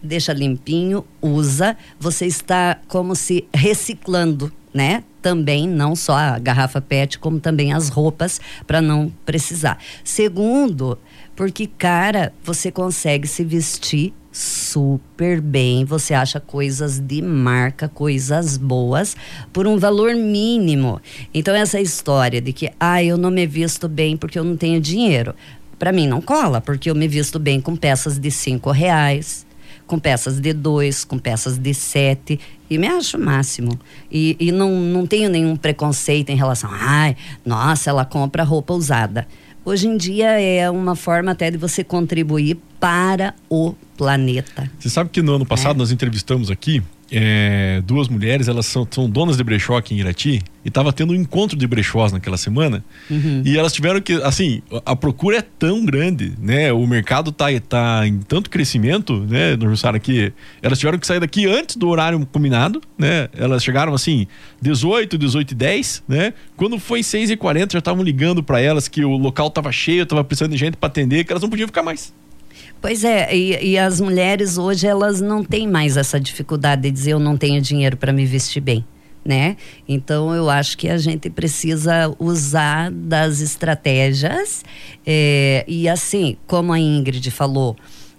deixa 0.02 0.32
limpinho, 0.32 1.04
usa, 1.20 1.76
você 1.98 2.26
está 2.26 2.78
como 2.88 3.14
se 3.14 3.44
reciclando, 3.52 4.52
né? 4.72 5.04
Também 5.22 5.68
não 5.68 5.96
só 5.96 6.14
a 6.16 6.38
garrafa 6.38 6.80
PET, 6.80 7.18
como 7.18 7.40
também 7.40 7.72
as 7.72 7.88
roupas 7.88 8.40
para 8.66 8.80
não 8.80 9.12
precisar. 9.24 9.78
Segundo, 10.04 10.98
porque 11.34 11.66
cara, 11.66 12.32
você 12.44 12.70
consegue 12.70 13.26
se 13.26 13.44
vestir 13.44 14.12
super 14.36 15.40
bem, 15.40 15.84
você 15.86 16.12
acha 16.12 16.38
coisas 16.38 17.00
de 17.00 17.22
marca, 17.22 17.88
coisas 17.88 18.58
boas, 18.58 19.16
por 19.50 19.66
um 19.66 19.78
valor 19.78 20.14
mínimo. 20.14 21.00
Então, 21.32 21.54
essa 21.54 21.80
história 21.80 22.38
de 22.40 22.52
que, 22.52 22.70
ah, 22.78 23.02
eu 23.02 23.16
não 23.16 23.30
me 23.30 23.46
visto 23.46 23.88
bem 23.88 24.14
porque 24.14 24.38
eu 24.38 24.44
não 24.44 24.54
tenho 24.54 24.78
dinheiro, 24.78 25.34
para 25.78 25.90
mim 25.90 26.06
não 26.06 26.20
cola, 26.20 26.60
porque 26.60 26.90
eu 26.90 26.94
me 26.94 27.08
visto 27.08 27.38
bem 27.38 27.62
com 27.62 27.74
peças 27.74 28.18
de 28.18 28.30
cinco 28.30 28.70
reais, 28.70 29.45
com 29.86 29.98
peças 29.98 30.40
de 30.40 30.52
dois, 30.52 31.04
com 31.04 31.18
peças 31.18 31.56
de 31.58 31.72
sete, 31.72 32.40
e 32.68 32.78
me 32.78 32.86
acho 32.88 33.16
o 33.16 33.20
máximo. 33.20 33.78
E, 34.10 34.36
e 34.38 34.50
não, 34.50 34.70
não 34.80 35.06
tenho 35.06 35.30
nenhum 35.30 35.56
preconceito 35.56 36.30
em 36.30 36.36
relação, 36.36 36.70
ai, 36.72 37.16
nossa, 37.44 37.90
ela 37.90 38.04
compra 38.04 38.42
roupa 38.42 38.74
usada. 38.74 39.26
Hoje 39.64 39.88
em 39.88 39.96
dia 39.96 40.40
é 40.40 40.70
uma 40.70 40.94
forma 40.94 41.32
até 41.32 41.50
de 41.50 41.56
você 41.56 41.82
contribuir 41.82 42.56
para 42.78 43.34
o 43.50 43.74
planeta. 43.96 44.70
Você 44.78 44.88
sabe 44.88 45.10
que 45.10 45.20
no 45.22 45.34
ano 45.34 45.46
passado 45.46 45.76
é. 45.76 45.78
nós 45.78 45.90
entrevistamos 45.90 46.50
aqui 46.50 46.82
é, 47.10 47.82
duas 47.84 48.08
mulheres, 48.08 48.48
elas 48.48 48.66
são, 48.66 48.86
são, 48.90 49.08
donas 49.08 49.36
de 49.36 49.44
brechó 49.44 49.76
aqui 49.76 49.94
em 49.94 49.98
Irati, 49.98 50.42
e 50.64 50.68
estava 50.68 50.92
tendo 50.92 51.12
um 51.12 51.16
encontro 51.16 51.56
de 51.56 51.66
brechós 51.66 52.12
naquela 52.12 52.36
semana, 52.36 52.84
uhum. 53.10 53.42
e 53.44 53.56
elas 53.56 53.72
tiveram 53.72 54.00
que, 54.00 54.14
assim, 54.22 54.62
a 54.84 54.96
procura 54.96 55.38
é 55.38 55.42
tão 55.42 55.84
grande, 55.84 56.32
né? 56.40 56.72
O 56.72 56.86
mercado 56.86 57.30
tá, 57.30 57.46
tá 57.68 58.06
em 58.06 58.18
tanto 58.18 58.50
crescimento, 58.50 59.20
né, 59.20 59.56
no 59.56 59.68
Jussara, 59.68 59.98
que 59.98 60.32
elas 60.60 60.78
tiveram 60.78 60.98
que 60.98 61.06
sair 61.06 61.20
daqui 61.20 61.46
antes 61.46 61.76
do 61.76 61.88
horário 61.88 62.26
combinado, 62.26 62.80
né? 62.98 63.28
Elas 63.36 63.62
chegaram, 63.62 63.94
assim, 63.94 64.26
18, 64.60 65.16
18 65.16 65.52
e 65.52 65.54
10, 65.54 66.02
né? 66.08 66.34
Quando 66.56 66.78
foi 66.78 67.02
6 67.02 67.30
e 67.30 67.36
40 67.36 67.72
já 67.72 67.78
estavam 67.78 68.02
ligando 68.02 68.42
para 68.42 68.60
elas 68.60 68.88
que 68.88 69.04
o 69.04 69.16
local 69.16 69.48
estava 69.48 69.70
cheio, 69.70 70.02
estava 70.02 70.24
precisando 70.24 70.52
de 70.52 70.58
gente 70.58 70.76
para 70.76 70.88
atender, 70.88 71.24
que 71.24 71.32
elas 71.32 71.42
não 71.42 71.50
podiam 71.50 71.68
ficar 71.68 71.82
mais. 71.82 72.12
Pois 72.80 73.04
é, 73.04 73.34
e, 73.34 73.72
e, 73.72 73.78
as 73.78 74.00
mulheres 74.00 74.58
hoje 74.58 74.86
elas 74.86 75.20
não 75.20 75.42
têm 75.42 75.66
mais 75.66 75.96
essa 75.96 76.20
dificuldade 76.20 76.82
de 76.82 76.90
dizer 76.90 77.12
eu 77.12 77.18
não 77.18 77.36
tenho 77.36 77.60
dinheiro 77.60 77.96
para 77.96 78.12
me 78.12 78.24
vestir 78.24 78.60
bem. 78.60 78.84
Né? 79.24 79.56
Então 79.88 80.32
eu 80.32 80.48
acho 80.48 80.78
que 80.78 80.88
a 80.88 80.96
gente 80.96 81.28
precisa 81.28 82.14
usar 82.16 82.92
das 82.92 83.40
estratégias 83.40 84.64
é, 85.04 85.64
e 85.66 85.88
assim, 85.88 86.36
como 86.46 86.72
a 86.72 86.78
Ingrid 86.78 87.28
falou, 87.32 87.76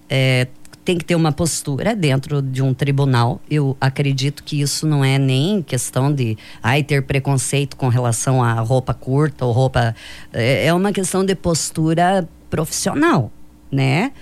é, 0.09 0.47
tem 0.87 0.97
que 0.97 1.03
ter 1.03 1.15
uma 1.15 1.33
postura 1.33 1.93
dentro 1.93 2.41
de 2.41 2.61
um 2.61 2.73
tribunal. 2.73 3.41
Eu 3.51 3.75
acredito 3.79 4.41
que 4.41 4.61
isso 4.61 4.87
não 4.87 5.03
é 5.03 5.19
nem 5.19 5.61
questão 5.61 6.13
de 6.13 6.37
ai, 6.63 6.81
ter 6.81 7.03
preconceito 7.03 7.75
com 7.75 7.89
relação 7.89 8.41
à 8.41 8.53
roupa 8.53 8.93
curta 8.93 9.43
ou 9.43 9.51
roupa. 9.51 9.93
É, 10.31 10.67
é 10.67 10.73
uma 10.73 10.93
questão 10.93 11.25
de 11.25 11.35
postura 11.35 12.25
profissional, 12.49 13.29
né? 13.69 14.13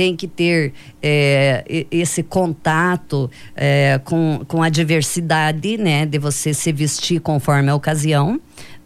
Tem 0.00 0.16
que 0.16 0.26
ter 0.26 0.72
é, 1.02 1.84
esse 1.90 2.22
contato 2.22 3.30
é, 3.54 4.00
com, 4.02 4.40
com 4.48 4.62
a 4.62 4.70
diversidade, 4.70 5.76
né? 5.76 6.06
De 6.06 6.18
você 6.18 6.54
se 6.54 6.72
vestir 6.72 7.20
conforme 7.20 7.68
a 7.68 7.74
ocasião, 7.74 8.40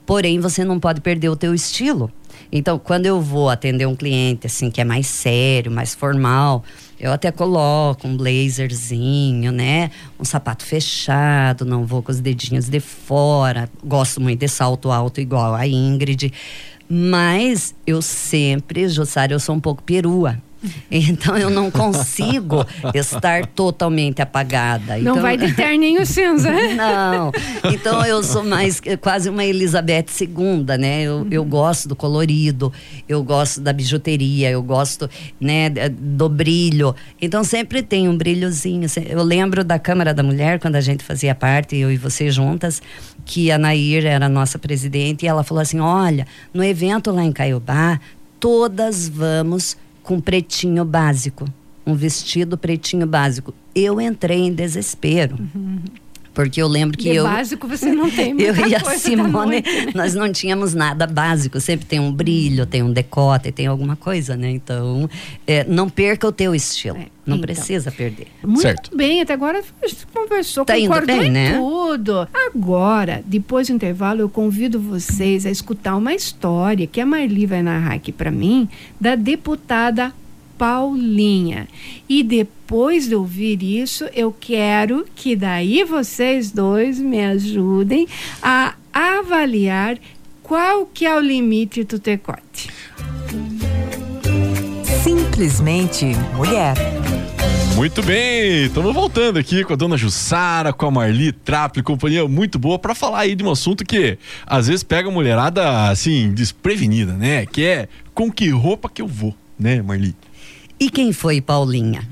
porém 0.04 0.40
você 0.40 0.64
não 0.64 0.80
pode 0.80 1.00
perder 1.00 1.28
o 1.28 1.36
teu 1.36 1.54
estilo. 1.54 2.10
Então, 2.50 2.80
quando 2.80 3.06
eu 3.06 3.20
vou 3.20 3.48
atender 3.48 3.86
um 3.86 3.94
cliente 3.94 4.48
assim 4.48 4.72
que 4.72 4.80
é 4.80 4.84
mais 4.84 5.06
sério, 5.06 5.70
mais 5.70 5.94
formal, 5.94 6.64
eu 6.98 7.12
até 7.12 7.30
coloco 7.30 8.08
um 8.08 8.16
blazerzinho, 8.16 9.52
né? 9.52 9.92
Um 10.18 10.24
sapato 10.24 10.64
fechado, 10.64 11.64
não 11.64 11.86
vou 11.86 12.02
com 12.02 12.10
os 12.10 12.18
dedinhos 12.18 12.68
de 12.68 12.80
fora. 12.80 13.70
Gosto 13.84 14.20
muito 14.20 14.40
de 14.40 14.48
salto 14.48 14.90
alto 14.90 15.20
igual 15.20 15.54
a 15.54 15.64
Ingrid. 15.64 16.32
Mas 16.88 17.72
eu 17.86 18.02
sempre, 18.02 18.88
Jussara, 18.88 19.32
eu 19.32 19.38
sou 19.38 19.54
um 19.54 19.60
pouco 19.60 19.80
perua. 19.80 20.42
Então 20.90 21.36
eu 21.36 21.50
não 21.50 21.70
consigo 21.70 22.64
estar 22.94 23.46
totalmente 23.46 24.22
apagada. 24.22 24.94
Não 24.98 25.12
então, 25.12 25.22
vai 25.22 25.36
de 25.36 25.52
terninho 25.54 26.04
cinza. 26.06 26.50
não. 26.74 27.32
Então 27.72 28.04
eu 28.04 28.22
sou 28.22 28.44
mais 28.44 28.80
quase 29.00 29.28
uma 29.28 29.44
Elizabeth 29.44 30.06
II, 30.20 30.64
né? 30.78 31.02
Eu, 31.02 31.16
uhum. 31.16 31.28
eu 31.30 31.44
gosto 31.44 31.88
do 31.88 31.96
colorido, 31.96 32.72
eu 33.08 33.22
gosto 33.22 33.60
da 33.60 33.72
bijuteria, 33.72 34.50
eu 34.50 34.62
gosto, 34.62 35.08
né, 35.40 35.70
do 35.90 36.28
brilho. 36.28 36.94
Então 37.20 37.44
sempre 37.44 37.82
tem 37.82 38.08
um 38.08 38.16
brilhozinho. 38.16 38.86
Eu 39.08 39.22
lembro 39.22 39.64
da 39.64 39.78
Câmara 39.78 40.14
da 40.14 40.22
Mulher 40.22 40.58
quando 40.58 40.76
a 40.76 40.80
gente 40.80 41.04
fazia 41.04 41.34
parte, 41.34 41.76
eu 41.76 41.90
e 41.90 41.96
você 41.96 42.30
juntas, 42.30 42.80
que 43.24 43.50
a 43.50 43.58
Nair 43.58 44.06
era 44.06 44.26
a 44.26 44.28
nossa 44.28 44.58
presidente 44.58 45.24
e 45.24 45.28
ela 45.28 45.42
falou 45.42 45.62
assim: 45.62 45.80
"Olha, 45.80 46.26
no 46.52 46.62
evento 46.62 47.10
lá 47.10 47.24
em 47.24 47.32
Caiobá, 47.32 48.00
todas 48.38 49.08
vamos 49.08 49.76
com 50.04 50.20
pretinho 50.20 50.84
básico, 50.84 51.46
um 51.84 51.94
vestido 51.94 52.56
pretinho 52.56 53.06
básico. 53.06 53.52
Eu 53.74 54.00
entrei 54.00 54.38
em 54.38 54.52
desespero. 54.52 55.36
Uhum. 55.54 55.80
Porque 56.34 56.60
eu 56.60 56.66
lembro 56.66 56.98
que 56.98 57.04
de 57.10 57.16
eu. 57.16 57.24
básico 57.24 57.68
você 57.68 57.92
não 57.92 58.10
tem 58.10 58.34
muita 58.34 58.60
Eu 58.60 58.66
e 58.66 58.74
a 58.74 58.80
Simone, 58.98 59.32
noite, 59.62 59.86
né? 59.86 59.92
nós 59.94 60.14
não 60.14 60.30
tínhamos 60.32 60.74
nada 60.74 61.06
básico. 61.06 61.60
Sempre 61.60 61.86
tem 61.86 62.00
um 62.00 62.12
brilho, 62.12 62.66
tem 62.66 62.82
um 62.82 62.92
decote, 62.92 63.52
tem 63.52 63.66
alguma 63.68 63.94
coisa, 63.96 64.36
né? 64.36 64.50
Então, 64.50 65.08
é, 65.46 65.64
não 65.64 65.88
perca 65.88 66.26
o 66.26 66.32
teu 66.32 66.54
estilo. 66.54 66.96
É, 66.96 67.06
não 67.24 67.36
então. 67.36 67.40
precisa 67.40 67.90
perder. 67.90 68.26
Muito 68.42 68.60
Certo. 68.62 68.96
bem, 68.96 69.20
até 69.22 69.32
agora 69.32 69.62
a 69.82 69.86
gente 69.86 70.06
conversou, 70.12 70.64
Tá 70.64 70.76
indo 70.78 70.88
concordou 70.88 71.16
bem, 71.16 71.28
em 71.28 71.30
né? 71.30 71.56
tudo. 71.56 72.28
Agora, 72.34 73.22
depois 73.24 73.68
do 73.68 73.72
intervalo, 73.74 74.20
eu 74.20 74.28
convido 74.28 74.80
vocês 74.80 75.46
a 75.46 75.50
escutar 75.50 75.96
uma 75.96 76.12
história 76.12 76.86
que 76.86 77.00
a 77.00 77.06
Marli 77.06 77.46
vai 77.46 77.62
narrar 77.62 77.94
aqui 77.94 78.10
para 78.10 78.30
mim, 78.30 78.68
da 79.00 79.14
deputada 79.14 80.12
Paulinha. 80.58 81.68
E 82.08 82.22
depois 82.22 83.08
de 83.08 83.14
ouvir 83.14 83.62
isso, 83.62 84.04
eu 84.14 84.34
quero 84.38 85.06
que 85.14 85.34
daí 85.36 85.84
vocês 85.84 86.50
dois 86.50 86.98
me 86.98 87.24
ajudem 87.24 88.06
a 88.42 88.74
avaliar 88.92 89.98
qual 90.42 90.86
que 90.86 91.06
é 91.06 91.14
o 91.14 91.20
limite 91.20 91.84
do 91.84 91.98
decote. 91.98 92.68
Simplesmente 95.02 96.06
mulher. 96.36 96.76
Muito 97.74 98.04
bem, 98.04 98.66
estamos 98.66 98.94
voltando 98.94 99.36
aqui 99.36 99.64
com 99.64 99.72
a 99.72 99.76
dona 99.76 99.96
Jussara, 99.96 100.72
com 100.72 100.86
a 100.86 100.90
Marli 100.92 101.32
Trapp, 101.32 101.82
companhia 101.82 102.26
muito 102.28 102.56
boa 102.56 102.78
para 102.78 102.94
falar 102.94 103.20
aí 103.20 103.34
de 103.34 103.42
um 103.42 103.50
assunto 103.50 103.84
que 103.84 104.16
às 104.46 104.68
vezes 104.68 104.84
pega 104.84 105.08
a 105.08 105.12
mulherada 105.12 105.88
assim, 105.88 106.32
desprevenida, 106.32 107.14
né? 107.14 107.44
Que 107.46 107.64
é 107.64 107.88
com 108.14 108.30
que 108.30 108.48
roupa 108.50 108.88
que 108.88 109.02
eu 109.02 109.08
vou, 109.08 109.34
né, 109.58 109.82
Marli? 109.82 110.14
E 110.78 110.90
quem 110.90 111.12
foi 111.12 111.40
Paulinha? 111.40 112.06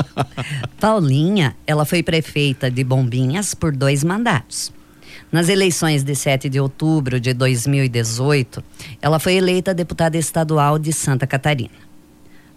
Paulinha, 0.78 1.56
ela 1.66 1.84
foi 1.84 2.02
prefeita 2.02 2.70
de 2.70 2.84
Bombinhas 2.84 3.54
por 3.54 3.74
dois 3.74 4.04
mandatos. 4.04 4.72
Nas 5.32 5.48
eleições 5.48 6.02
de 6.02 6.14
7 6.14 6.48
de 6.48 6.60
outubro 6.60 7.18
de 7.20 7.32
2018, 7.32 8.62
ela 9.00 9.18
foi 9.18 9.34
eleita 9.34 9.74
deputada 9.74 10.16
estadual 10.16 10.78
de 10.78 10.92
Santa 10.92 11.26
Catarina. 11.26 11.88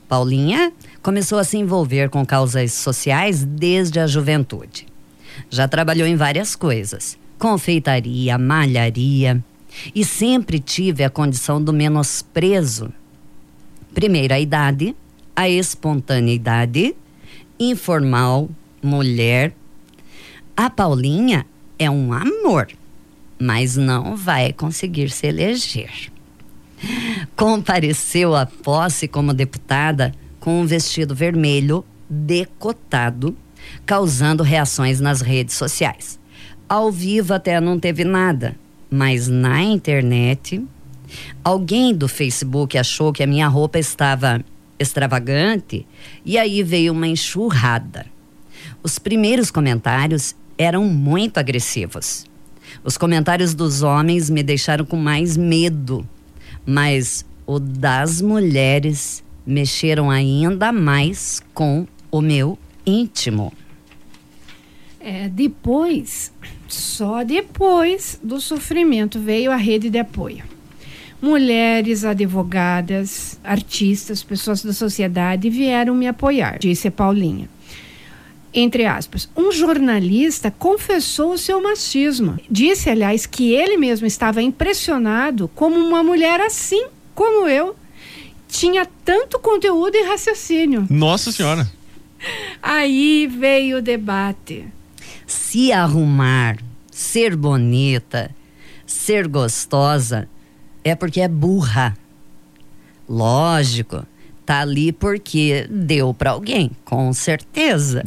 Paulinha 0.07 0.71
começou 1.01 1.39
a 1.39 1.43
se 1.43 1.57
envolver 1.57 2.09
com 2.09 2.25
causas 2.25 2.73
sociais 2.73 3.43
desde 3.43 3.99
a 3.99 4.07
juventude. 4.07 4.85
Já 5.49 5.67
trabalhou 5.67 6.07
em 6.07 6.15
várias 6.15 6.55
coisas: 6.55 7.17
confeitaria, 7.39 8.37
malharia, 8.37 9.43
e 9.95 10.03
sempre 10.05 10.59
tive 10.59 11.03
a 11.03 11.09
condição 11.09 11.61
do 11.61 11.73
menosprezo 11.73 12.91
Primeiro, 13.93 14.33
a 14.33 14.39
idade, 14.39 14.95
a 15.41 15.49
espontaneidade, 15.49 16.95
informal, 17.59 18.47
mulher. 18.79 19.51
A 20.55 20.69
Paulinha 20.69 21.47
é 21.79 21.89
um 21.89 22.13
amor, 22.13 22.67
mas 23.39 23.75
não 23.75 24.15
vai 24.15 24.53
conseguir 24.53 25.09
se 25.09 25.25
eleger. 25.25 26.11
Compareceu 27.35 28.35
à 28.35 28.45
posse 28.45 29.07
como 29.07 29.33
deputada 29.33 30.13
com 30.39 30.61
um 30.61 30.65
vestido 30.67 31.15
vermelho 31.15 31.83
decotado, 32.07 33.35
causando 33.83 34.43
reações 34.43 34.99
nas 34.99 35.21
redes 35.21 35.55
sociais. 35.55 36.19
Ao 36.69 36.91
vivo 36.91 37.33
até 37.33 37.59
não 37.59 37.79
teve 37.79 38.03
nada, 38.03 38.55
mas 38.91 39.27
na 39.27 39.59
internet 39.63 40.63
Alguém 41.43 41.93
do 41.93 42.07
Facebook 42.07 42.77
achou 42.77 43.11
que 43.11 43.23
a 43.23 43.27
minha 43.27 43.47
roupa 43.47 43.79
estava 43.79 44.43
extravagante 44.81 45.85
e 46.25 46.37
aí 46.37 46.63
veio 46.63 46.93
uma 46.93 47.07
enxurrada. 47.07 48.05
Os 48.83 48.97
primeiros 48.97 49.51
comentários 49.51 50.35
eram 50.57 50.85
muito 50.85 51.37
agressivos. 51.37 52.25
Os 52.83 52.97
comentários 52.97 53.53
dos 53.53 53.81
homens 53.81 54.29
me 54.29 54.41
deixaram 54.41 54.85
com 54.85 54.97
mais 54.97 55.37
medo, 55.37 56.07
mas 56.65 57.25
o 57.45 57.59
das 57.59 58.21
mulheres 58.21 59.23
mexeram 59.45 60.09
ainda 60.09 60.71
mais 60.71 61.41
com 61.53 61.85
o 62.09 62.21
meu 62.21 62.57
íntimo. 62.85 63.51
É, 64.99 65.27
depois, 65.29 66.31
só 66.67 67.23
depois 67.23 68.19
do 68.21 68.39
sofrimento 68.39 69.19
veio 69.19 69.51
a 69.51 69.55
rede 69.55 69.89
de 69.89 69.97
apoio. 69.97 70.43
Mulheres, 71.21 72.03
advogadas, 72.03 73.39
artistas, 73.43 74.23
pessoas 74.23 74.63
da 74.63 74.73
sociedade 74.73 75.49
vieram 75.49 75.93
me 75.93 76.07
apoiar, 76.07 76.57
disse 76.57 76.89
Paulinha. 76.89 77.47
Entre 78.53 78.85
aspas, 78.85 79.29
um 79.37 79.51
jornalista 79.51 80.51
confessou 80.51 81.33
o 81.33 81.37
seu 81.37 81.61
machismo. 81.61 82.37
Disse, 82.49 82.89
aliás, 82.89 83.25
que 83.25 83.53
ele 83.53 83.77
mesmo 83.77 84.05
estava 84.05 84.41
impressionado 84.41 85.47
como 85.55 85.77
uma 85.79 86.03
mulher 86.03 86.41
assim 86.41 86.87
como 87.15 87.47
eu 87.47 87.75
tinha 88.47 88.85
tanto 89.05 89.39
conteúdo 89.39 89.95
e 89.95 90.03
raciocínio. 90.03 90.85
Nossa 90.89 91.31
Senhora. 91.31 91.71
Aí 92.61 93.27
veio 93.27 93.77
o 93.77 93.81
debate. 93.81 94.65
Se 95.25 95.71
arrumar, 95.71 96.57
ser 96.91 97.35
bonita, 97.35 98.35
ser 98.85 99.27
gostosa, 99.27 100.27
é 100.83 100.95
porque 100.95 101.21
é 101.21 101.27
burra. 101.27 101.95
Lógico, 103.07 104.05
tá 104.45 104.61
ali 104.61 104.91
porque 104.91 105.67
deu 105.69 106.13
para 106.13 106.31
alguém, 106.31 106.71
com 106.83 107.11
certeza. 107.13 108.03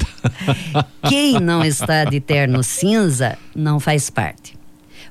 Quem 1.08 1.40
não 1.40 1.64
está 1.64 2.04
de 2.04 2.20
terno 2.20 2.62
cinza 2.62 3.38
não 3.54 3.78
faz 3.78 4.10
parte. 4.10 4.58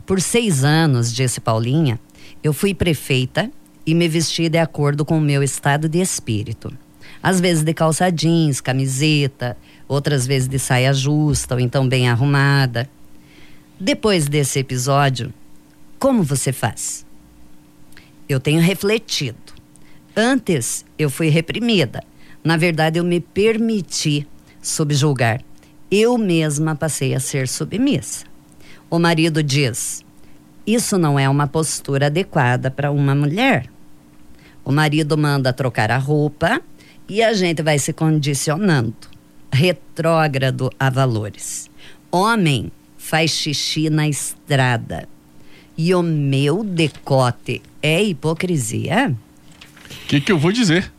Por 0.05 0.19
seis 0.19 0.63
anos, 0.63 1.13
disse 1.13 1.39
Paulinha, 1.39 1.99
eu 2.43 2.53
fui 2.53 2.73
prefeita 2.73 3.49
e 3.85 3.93
me 3.93 4.07
vesti 4.07 4.49
de 4.49 4.57
acordo 4.57 5.05
com 5.05 5.17
o 5.17 5.21
meu 5.21 5.41
estado 5.43 5.87
de 5.87 5.99
espírito. 5.99 6.73
Às 7.21 7.39
vezes 7.39 7.63
de 7.63 7.73
calça 7.73 8.11
jeans, 8.11 8.59
camiseta, 8.59 9.55
outras 9.87 10.27
vezes 10.27 10.47
de 10.47 10.59
saia 10.59 10.93
justa 10.93 11.55
ou 11.55 11.59
então 11.59 11.87
bem 11.87 12.09
arrumada. 12.09 12.89
Depois 13.79 14.27
desse 14.27 14.59
episódio, 14.59 15.33
como 15.97 16.21
você 16.23 16.51
faz? 16.51 17.05
Eu 18.33 18.39
tenho 18.39 18.59
refletido. 18.59 19.37
Antes 20.15 20.83
eu 20.97 21.07
fui 21.07 21.29
reprimida. 21.29 22.03
Na 22.43 22.57
verdade, 22.57 22.97
eu 22.97 23.03
me 23.03 23.19
permiti 23.19 24.27
subjulgar. 24.59 25.43
Eu 25.91 26.17
mesma 26.17 26.75
passei 26.75 27.13
a 27.13 27.19
ser 27.19 27.47
submissa. 27.47 28.25
O 28.89 28.97
marido 28.97 29.43
diz: 29.43 30.03
Isso 30.65 30.97
não 30.97 31.19
é 31.19 31.29
uma 31.29 31.45
postura 31.45 32.07
adequada 32.07 32.71
para 32.71 32.89
uma 32.91 33.13
mulher. 33.13 33.69
O 34.65 34.71
marido 34.71 35.15
manda 35.15 35.53
trocar 35.53 35.91
a 35.91 35.99
roupa 35.99 36.59
e 37.07 37.21
a 37.21 37.33
gente 37.33 37.61
vai 37.61 37.77
se 37.77 37.93
condicionando. 37.93 38.95
Retrógrado 39.51 40.71
a 40.79 40.89
valores. 40.89 41.69
Homem 42.11 42.71
faz 42.97 43.29
xixi 43.29 43.91
na 43.91 44.07
estrada. 44.07 45.07
E 45.77 45.93
o 45.93 46.01
meu 46.01 46.63
decote 46.63 47.61
é 47.83 48.01
hipocrisia? 48.01 49.13
O 49.91 50.07
que, 50.07 50.21
que 50.21 50.31
eu 50.31 50.37
vou 50.37 50.51
dizer? 50.51 50.91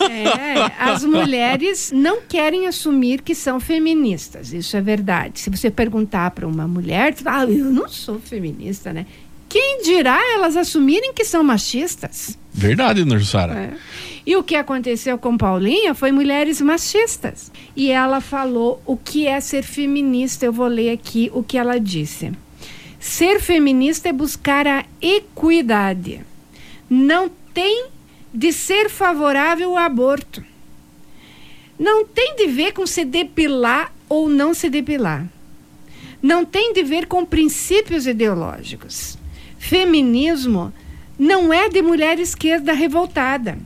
É, 0.00 0.72
as 0.78 1.04
mulheres 1.04 1.90
não 1.94 2.20
querem 2.20 2.66
assumir 2.66 3.22
que 3.22 3.34
são 3.34 3.58
feministas, 3.58 4.52
isso 4.52 4.76
é 4.76 4.80
verdade. 4.80 5.40
Se 5.40 5.48
você 5.48 5.70
perguntar 5.70 6.32
para 6.32 6.46
uma 6.46 6.66
mulher, 6.66 7.14
ah, 7.24 7.44
eu 7.44 7.66
não 7.66 7.88
sou 7.88 8.18
feminista, 8.18 8.92
né? 8.92 9.06
Quem 9.48 9.82
dirá 9.82 10.18
elas 10.34 10.56
assumirem 10.56 11.12
que 11.12 11.24
são 11.24 11.44
machistas? 11.44 12.38
Verdade, 12.52 13.04
dona 13.04 13.18
Jussara. 13.18 13.54
É. 13.54 13.72
E 14.24 14.36
o 14.36 14.42
que 14.42 14.54
aconteceu 14.54 15.18
com 15.18 15.36
Paulinha 15.36 15.94
foi 15.94 16.10
mulheres 16.10 16.60
machistas. 16.60 17.52
E 17.76 17.90
ela 17.90 18.20
falou 18.20 18.80
o 18.86 18.96
que 18.96 19.26
é 19.26 19.40
ser 19.40 19.62
feminista. 19.62 20.46
Eu 20.46 20.52
vou 20.52 20.68
ler 20.68 20.90
aqui 20.90 21.30
o 21.34 21.42
que 21.42 21.58
ela 21.58 21.78
disse. 21.78 22.32
Ser 22.98 23.40
feminista 23.40 24.08
é 24.08 24.12
buscar 24.12 24.66
a 24.66 24.84
equidade. 25.02 26.20
Não 26.94 27.30
tem 27.54 27.86
de 28.34 28.52
ser 28.52 28.90
favorável 28.90 29.70
ao 29.70 29.78
aborto. 29.78 30.44
Não 31.78 32.04
tem 32.04 32.36
de 32.36 32.48
ver 32.48 32.74
com 32.74 32.86
se 32.86 33.02
depilar 33.02 33.90
ou 34.10 34.28
não 34.28 34.52
se 34.52 34.68
depilar. 34.68 35.26
Não 36.22 36.44
tem 36.44 36.74
de 36.74 36.82
ver 36.82 37.06
com 37.06 37.24
princípios 37.24 38.06
ideológicos. 38.06 39.16
Feminismo 39.58 40.70
não 41.18 41.50
é 41.50 41.66
de 41.70 41.80
mulher 41.80 42.18
esquerda 42.18 42.74
revoltada. 42.74 43.56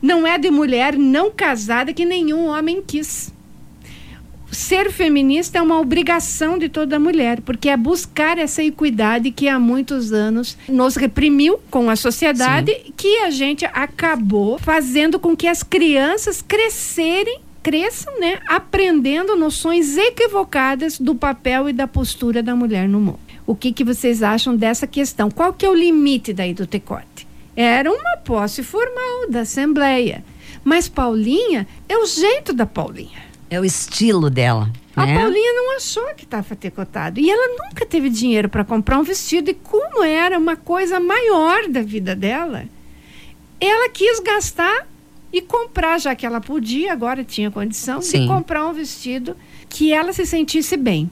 Não 0.00 0.26
é 0.26 0.38
de 0.38 0.50
mulher 0.50 0.96
não 0.96 1.30
casada 1.30 1.92
que 1.92 2.06
nenhum 2.06 2.46
homem 2.46 2.80
quis 2.80 3.30
ser 4.54 4.90
feminista 4.90 5.58
é 5.58 5.62
uma 5.62 5.80
obrigação 5.80 6.56
de 6.56 6.68
toda 6.68 6.98
mulher, 6.98 7.40
porque 7.40 7.68
é 7.68 7.76
buscar 7.76 8.38
essa 8.38 8.62
equidade 8.62 9.30
que 9.30 9.48
há 9.48 9.58
muitos 9.58 10.12
anos 10.12 10.56
nos 10.68 10.96
reprimiu 10.96 11.58
com 11.70 11.90
a 11.90 11.96
sociedade, 11.96 12.72
Sim. 12.72 12.92
que 12.96 13.18
a 13.18 13.30
gente 13.30 13.64
acabou 13.66 14.58
fazendo 14.58 15.18
com 15.18 15.36
que 15.36 15.48
as 15.48 15.62
crianças 15.62 16.40
crescerem 16.40 17.40
cresçam, 17.62 18.20
né, 18.20 18.40
aprendendo 18.46 19.34
noções 19.36 19.96
equivocadas 19.96 20.98
do 20.98 21.14
papel 21.14 21.70
e 21.70 21.72
da 21.72 21.86
postura 21.86 22.42
da 22.42 22.54
mulher 22.54 22.86
no 22.86 23.00
mundo. 23.00 23.18
O 23.46 23.54
que, 23.54 23.72
que 23.72 23.82
vocês 23.82 24.22
acham 24.22 24.54
dessa 24.54 24.86
questão? 24.86 25.30
Qual 25.30 25.50
que 25.50 25.64
é 25.64 25.70
o 25.70 25.74
limite 25.74 26.34
daí 26.34 26.52
do 26.52 26.66
tecote? 26.66 27.26
Era 27.56 27.90
uma 27.90 28.18
posse 28.18 28.62
formal 28.62 29.30
da 29.30 29.40
Assembleia. 29.40 30.22
Mas 30.62 30.88
Paulinha 30.88 31.66
é 31.88 31.96
o 31.96 32.06
jeito 32.06 32.52
da 32.52 32.66
Paulinha. 32.66 33.23
É 33.54 33.60
o 33.60 33.64
estilo 33.64 34.28
dela. 34.28 34.68
A 34.96 35.06
né? 35.06 35.16
Paulinha 35.16 35.52
não 35.52 35.76
achou 35.76 36.12
que 36.16 36.24
estava 36.24 36.56
tecotado. 36.56 37.20
E 37.20 37.30
ela 37.30 37.56
nunca 37.56 37.86
teve 37.86 38.10
dinheiro 38.10 38.48
para 38.48 38.64
comprar 38.64 38.98
um 38.98 39.04
vestido. 39.04 39.48
E 39.48 39.54
como 39.54 40.02
era 40.02 40.36
uma 40.36 40.56
coisa 40.56 40.98
maior 40.98 41.68
da 41.68 41.80
vida 41.80 42.16
dela, 42.16 42.64
ela 43.60 43.88
quis 43.90 44.18
gastar 44.18 44.88
e 45.32 45.40
comprar, 45.40 46.00
já 46.00 46.16
que 46.16 46.26
ela 46.26 46.40
podia, 46.40 46.92
agora 46.92 47.22
tinha 47.22 47.48
condição, 47.48 48.02
Sim. 48.02 48.22
de 48.22 48.26
comprar 48.26 48.66
um 48.66 48.72
vestido 48.72 49.36
que 49.68 49.92
ela 49.92 50.12
se 50.12 50.26
sentisse 50.26 50.76
bem. 50.76 51.08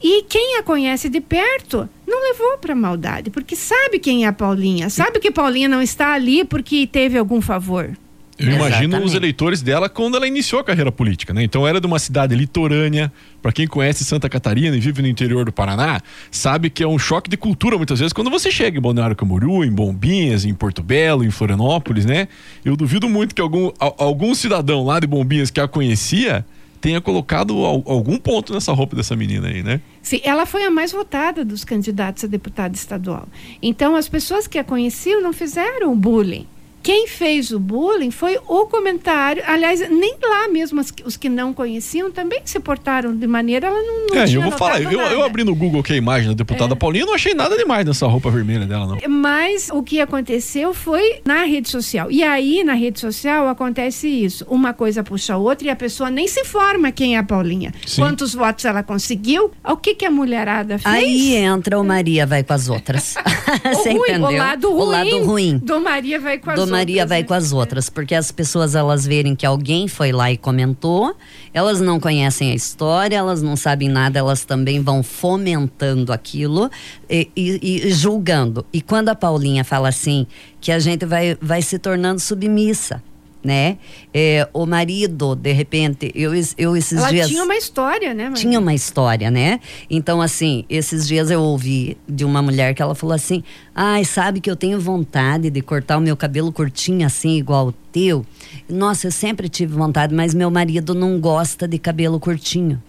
E 0.00 0.22
quem 0.22 0.56
a 0.56 0.62
conhece 0.62 1.10
de 1.10 1.20
perto 1.20 1.86
não 2.06 2.22
levou 2.22 2.56
para 2.56 2.74
maldade, 2.74 3.28
porque 3.28 3.54
sabe 3.54 3.98
quem 3.98 4.24
é 4.24 4.28
a 4.28 4.32
Paulinha, 4.32 4.88
sabe 4.88 5.20
que 5.20 5.30
Paulinha 5.30 5.68
não 5.68 5.82
está 5.82 6.14
ali 6.14 6.42
porque 6.42 6.86
teve 6.86 7.18
algum 7.18 7.42
favor. 7.42 7.94
Eu 8.40 8.54
imagino 8.54 8.70
os 8.70 8.82
Exatamente. 8.84 9.16
eleitores 9.16 9.62
dela 9.62 9.88
quando 9.88 10.16
ela 10.16 10.26
iniciou 10.26 10.60
a 10.60 10.64
carreira 10.64 10.90
política, 10.90 11.34
né? 11.34 11.42
Então 11.42 11.66
era 11.68 11.80
de 11.80 11.86
uma 11.86 11.98
cidade 11.98 12.34
litorânea. 12.34 13.12
Para 13.42 13.52
quem 13.52 13.66
conhece 13.66 14.04
Santa 14.04 14.28
Catarina 14.28 14.76
e 14.76 14.80
vive 14.80 15.00
no 15.02 15.08
interior 15.08 15.44
do 15.44 15.52
Paraná, 15.52 16.00
sabe 16.30 16.68
que 16.70 16.82
é 16.82 16.86
um 16.88 16.98
choque 16.98 17.28
de 17.30 17.36
cultura 17.36 17.76
muitas 17.76 17.98
vezes 17.98 18.12
quando 18.12 18.30
você 18.30 18.50
chega 18.50 18.78
em 18.78 18.80
Balneário 18.80 19.14
Camboriú, 19.16 19.64
em 19.64 19.70
Bombinhas, 19.72 20.44
em 20.44 20.52
Porto 20.54 20.82
Belo, 20.82 21.24
em 21.24 21.30
Florianópolis, 21.30 22.04
né? 22.04 22.28
Eu 22.64 22.76
duvido 22.76 23.08
muito 23.08 23.34
que 23.34 23.40
algum, 23.40 23.70
al- 23.78 23.94
algum 23.98 24.34
cidadão 24.34 24.84
lá 24.84 25.00
de 25.00 25.06
Bombinhas 25.06 25.50
que 25.50 25.60
a 25.60 25.68
conhecia 25.68 26.44
tenha 26.80 27.00
colocado 27.00 27.54
al- 27.64 27.82
algum 27.86 28.16
ponto 28.18 28.54
nessa 28.54 28.72
roupa 28.72 28.96
dessa 28.96 29.14
menina 29.14 29.48
aí, 29.48 29.62
né? 29.62 29.80
Sim, 30.02 30.20
ela 30.24 30.46
foi 30.46 30.64
a 30.64 30.70
mais 30.70 30.92
votada 30.92 31.44
dos 31.44 31.62
candidatos 31.64 32.24
a 32.24 32.26
deputada 32.26 32.74
estadual. 32.74 33.28
Então, 33.62 33.94
as 33.96 34.08
pessoas 34.08 34.46
que 34.46 34.58
a 34.58 34.64
conheciam 34.64 35.20
não 35.22 35.32
fizeram 35.32 35.94
bullying. 35.96 36.46
Quem 36.82 37.06
fez 37.06 37.50
o 37.50 37.58
bullying 37.58 38.10
foi 38.10 38.38
o 38.48 38.66
comentário. 38.66 39.42
Aliás, 39.46 39.80
nem 39.88 40.16
lá 40.22 40.48
mesmo 40.48 40.80
as 40.80 40.90
que- 40.90 41.02
os 41.04 41.16
que 41.16 41.28
não 41.28 41.52
conheciam 41.52 42.10
também 42.10 42.40
se 42.44 42.58
portaram 42.58 43.14
de 43.14 43.26
maneira. 43.26 43.66
Ela 43.66 43.82
não, 43.82 44.06
não 44.08 44.16
é, 44.16 44.24
tinha 44.24 44.38
eu 44.38 44.42
vou 44.42 44.52
falar, 44.52 44.80
eu, 44.80 44.90
eu 44.90 45.22
abri 45.22 45.44
no 45.44 45.54
Google 45.54 45.80
aqui 45.80 45.92
a 45.92 45.96
imagem 45.96 46.28
da 46.28 46.34
deputada 46.34 46.74
Paulinha, 46.74 47.04
não 47.04 47.14
achei 47.14 47.34
nada 47.34 47.56
demais 47.56 47.84
nessa 47.84 48.06
roupa 48.06 48.30
vermelha 48.30 48.66
dela, 48.66 48.86
não. 48.86 48.98
Mas 49.08 49.68
o 49.70 49.82
que 49.82 50.00
aconteceu 50.00 50.72
foi 50.72 51.20
na 51.24 51.44
rede 51.44 51.68
social. 51.68 52.10
E 52.10 52.22
aí, 52.22 52.64
na 52.64 52.74
rede 52.74 52.98
social, 52.98 53.48
acontece 53.48 54.08
isso. 54.08 54.46
Uma 54.48 54.72
coisa 54.72 55.02
puxa 55.04 55.34
a 55.34 55.36
outra 55.36 55.66
e 55.68 55.70
a 55.70 55.76
pessoa 55.76 56.10
nem 56.10 56.26
se 56.26 56.40
informa 56.40 56.90
quem 56.90 57.16
é 57.16 57.18
a 57.18 57.22
Paulinha. 57.22 57.72
Sim. 57.86 58.00
Quantos 58.02 58.34
votos 58.34 58.64
ela 58.64 58.82
conseguiu. 58.82 59.50
O 59.64 59.76
que, 59.76 59.94
que 59.94 60.06
a 60.06 60.10
mulherada 60.10 60.78
fez? 60.78 60.94
Aí 60.94 61.34
entra 61.36 61.78
o 61.78 61.84
Maria 61.84 62.26
vai 62.26 62.42
com 62.42 62.52
as 62.52 62.68
outras. 62.68 63.14
o, 63.64 63.74
Você 63.74 63.90
ruim, 63.90 64.00
entendeu? 64.10 64.28
o 64.28 64.32
lado 64.36 64.70
ruim. 64.70 64.80
O 64.80 64.84
lado 64.86 65.24
ruim. 65.24 65.58
Do 65.58 65.80
Maria 65.80 66.18
vai 66.20 66.38
com 66.38 66.50
as 66.50 66.56
do 66.56 66.69
outras. 66.70 66.80
Maria 66.80 67.06
vai 67.06 67.20
né? 67.22 67.26
com 67.26 67.34
as 67.34 67.52
outras, 67.52 67.90
porque 67.90 68.14
as 68.14 68.30
pessoas 68.32 68.74
elas 68.74 69.06
verem 69.06 69.34
que 69.36 69.44
alguém 69.44 69.86
foi 69.88 70.12
lá 70.12 70.30
e 70.32 70.36
comentou, 70.36 71.14
elas 71.52 71.80
não 71.80 72.00
conhecem 72.00 72.50
a 72.50 72.54
história, 72.54 73.16
elas 73.16 73.42
não 73.42 73.56
sabem 73.56 73.88
nada, 73.88 74.18
elas 74.18 74.44
também 74.44 74.80
vão 74.80 75.02
fomentando 75.02 76.12
aquilo 76.12 76.70
e, 77.08 77.28
e- 77.36 77.86
e 77.86 77.92
julgando. 77.92 78.64
E 78.72 78.80
quando 78.80 79.08
a 79.08 79.14
Paulinha 79.14 79.64
fala 79.64 79.88
assim, 79.88 80.26
que 80.60 80.72
a 80.72 80.78
gente 80.78 81.04
vai, 81.04 81.36
vai 81.40 81.62
se 81.62 81.78
tornando 81.78 82.20
submissa. 82.20 83.02
Né? 83.42 83.78
É, 84.12 84.46
o 84.52 84.66
marido, 84.66 85.34
de 85.34 85.50
repente, 85.52 86.12
eu, 86.14 86.32
eu 86.58 86.76
esses 86.76 86.98
Ela 86.98 87.08
dias. 87.08 87.28
tinha 87.28 87.42
uma 87.42 87.56
história, 87.56 88.12
né, 88.12 88.24
Maria? 88.24 88.36
Tinha 88.36 88.58
uma 88.58 88.74
história, 88.74 89.30
né? 89.30 89.60
Então, 89.88 90.20
assim, 90.20 90.66
esses 90.68 91.08
dias 91.08 91.30
eu 91.30 91.40
ouvi 91.40 91.96
de 92.06 92.22
uma 92.22 92.42
mulher 92.42 92.74
que 92.74 92.82
ela 92.82 92.94
falou 92.94 93.14
assim: 93.14 93.42
ai, 93.74 94.04
sabe 94.04 94.40
que 94.40 94.50
eu 94.50 94.56
tenho 94.56 94.78
vontade 94.78 95.48
de 95.48 95.62
cortar 95.62 95.96
o 95.96 96.02
meu 96.02 96.18
cabelo 96.18 96.52
curtinho 96.52 97.06
assim, 97.06 97.38
igual 97.38 97.68
o 97.68 97.72
teu? 97.72 98.26
Nossa, 98.68 99.06
eu 99.06 99.10
sempre 99.10 99.48
tive 99.48 99.72
vontade, 99.72 100.14
mas 100.14 100.34
meu 100.34 100.50
marido 100.50 100.94
não 100.94 101.18
gosta 101.18 101.66
de 101.66 101.78
cabelo 101.78 102.20
curtinho. 102.20 102.82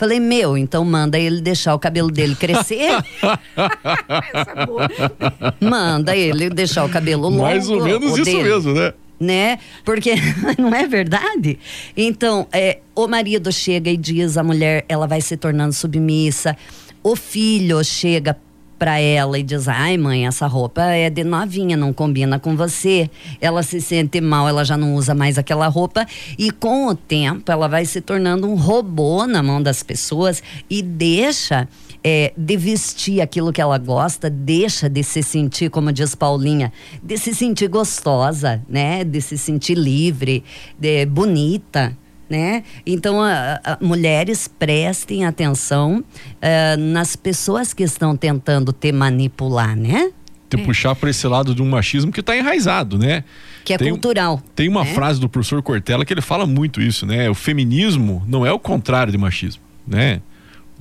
Falei, 0.00 0.18
meu, 0.18 0.56
então 0.56 0.82
manda 0.82 1.18
ele 1.18 1.42
deixar 1.42 1.74
o 1.74 1.78
cabelo 1.78 2.10
dele 2.10 2.34
crescer. 2.34 2.88
Manda 5.60 6.16
ele 6.16 6.48
deixar 6.48 6.86
o 6.86 6.88
cabelo 6.88 7.28
longo. 7.28 7.42
Mais 7.42 7.68
ou 7.68 7.84
menos 7.84 8.14
isso 8.14 8.24
dele 8.24 8.44
mesmo, 8.44 8.72
né? 8.72 8.94
Né? 9.20 9.58
Porque 9.84 10.14
não 10.58 10.74
é 10.74 10.86
verdade? 10.86 11.58
Então, 11.94 12.48
é, 12.50 12.78
o 12.94 13.06
marido 13.06 13.52
chega 13.52 13.90
e 13.90 13.96
diz 13.96 14.38
a 14.38 14.42
mulher, 14.42 14.84
ela 14.88 15.06
vai 15.06 15.20
se 15.20 15.36
tornando 15.36 15.74
submissa. 15.74 16.56
O 17.02 17.14
filho 17.14 17.84
chega 17.84 18.36
para 18.78 18.98
ela 18.98 19.38
e 19.38 19.42
diz: 19.42 19.68
"Ai, 19.68 19.98
mãe, 19.98 20.26
essa 20.26 20.46
roupa 20.46 20.82
é 20.82 21.10
de 21.10 21.22
novinha, 21.22 21.76
não 21.76 21.92
combina 21.92 22.38
com 22.38 22.56
você". 22.56 23.10
Ela 23.38 23.62
se 23.62 23.78
sente 23.80 24.20
mal, 24.22 24.48
ela 24.48 24.64
já 24.64 24.76
não 24.76 24.94
usa 24.94 25.14
mais 25.14 25.36
aquela 25.36 25.68
roupa 25.68 26.06
e 26.38 26.50
com 26.50 26.86
o 26.86 26.94
tempo 26.94 27.52
ela 27.52 27.68
vai 27.68 27.84
se 27.84 28.00
tornando 28.00 28.48
um 28.48 28.54
robô 28.54 29.26
na 29.26 29.42
mão 29.42 29.62
das 29.62 29.82
pessoas 29.82 30.42
e 30.68 30.80
deixa 30.80 31.68
é, 32.02 32.32
de 32.36 32.56
vestir 32.56 33.20
aquilo 33.20 33.52
que 33.52 33.60
ela 33.60 33.76
gosta, 33.78 34.30
deixa 34.30 34.88
de 34.88 35.02
se 35.02 35.22
sentir, 35.22 35.68
como 35.70 35.92
diz 35.92 36.14
Paulinha, 36.14 36.72
de 37.02 37.16
se 37.18 37.34
sentir 37.34 37.68
gostosa, 37.68 38.62
né? 38.68 39.04
De 39.04 39.20
se 39.20 39.36
sentir 39.36 39.76
livre, 39.76 40.42
de 40.78 41.04
bonita. 41.06 41.96
Né? 42.28 42.62
Então, 42.86 43.20
a, 43.20 43.60
a- 43.64 43.78
mulheres 43.80 44.46
prestem 44.46 45.24
atenção 45.24 46.04
eh, 46.40 46.76
nas 46.76 47.16
pessoas 47.16 47.74
que 47.74 47.82
estão 47.82 48.16
tentando 48.16 48.72
te 48.72 48.92
manipular, 48.92 49.74
né? 49.74 50.12
Te 50.48 50.56
puxar 50.56 50.94
para 50.94 51.10
esse 51.10 51.26
lado 51.26 51.52
de 51.56 51.60
um 51.60 51.68
machismo 51.68 52.12
que 52.12 52.20
está 52.20 52.36
enraizado, 52.36 52.96
né? 52.96 53.24
Que 53.64 53.72
é 53.74 53.78
Tem- 53.78 53.90
cultural. 53.90 54.40
Tem 54.54 54.68
uma 54.68 54.84
né? 54.84 54.94
frase 54.94 55.18
do 55.20 55.28
professor 55.28 55.60
Cortella 55.60 56.04
que 56.04 56.12
ele 56.14 56.20
fala 56.20 56.46
muito 56.46 56.80
isso, 56.80 57.04
né? 57.04 57.28
O 57.28 57.34
feminismo 57.34 58.22
não 58.28 58.46
é 58.46 58.52
o 58.52 58.60
contrário 58.60 59.10
de 59.10 59.18
machismo, 59.18 59.62
né? 59.84 60.20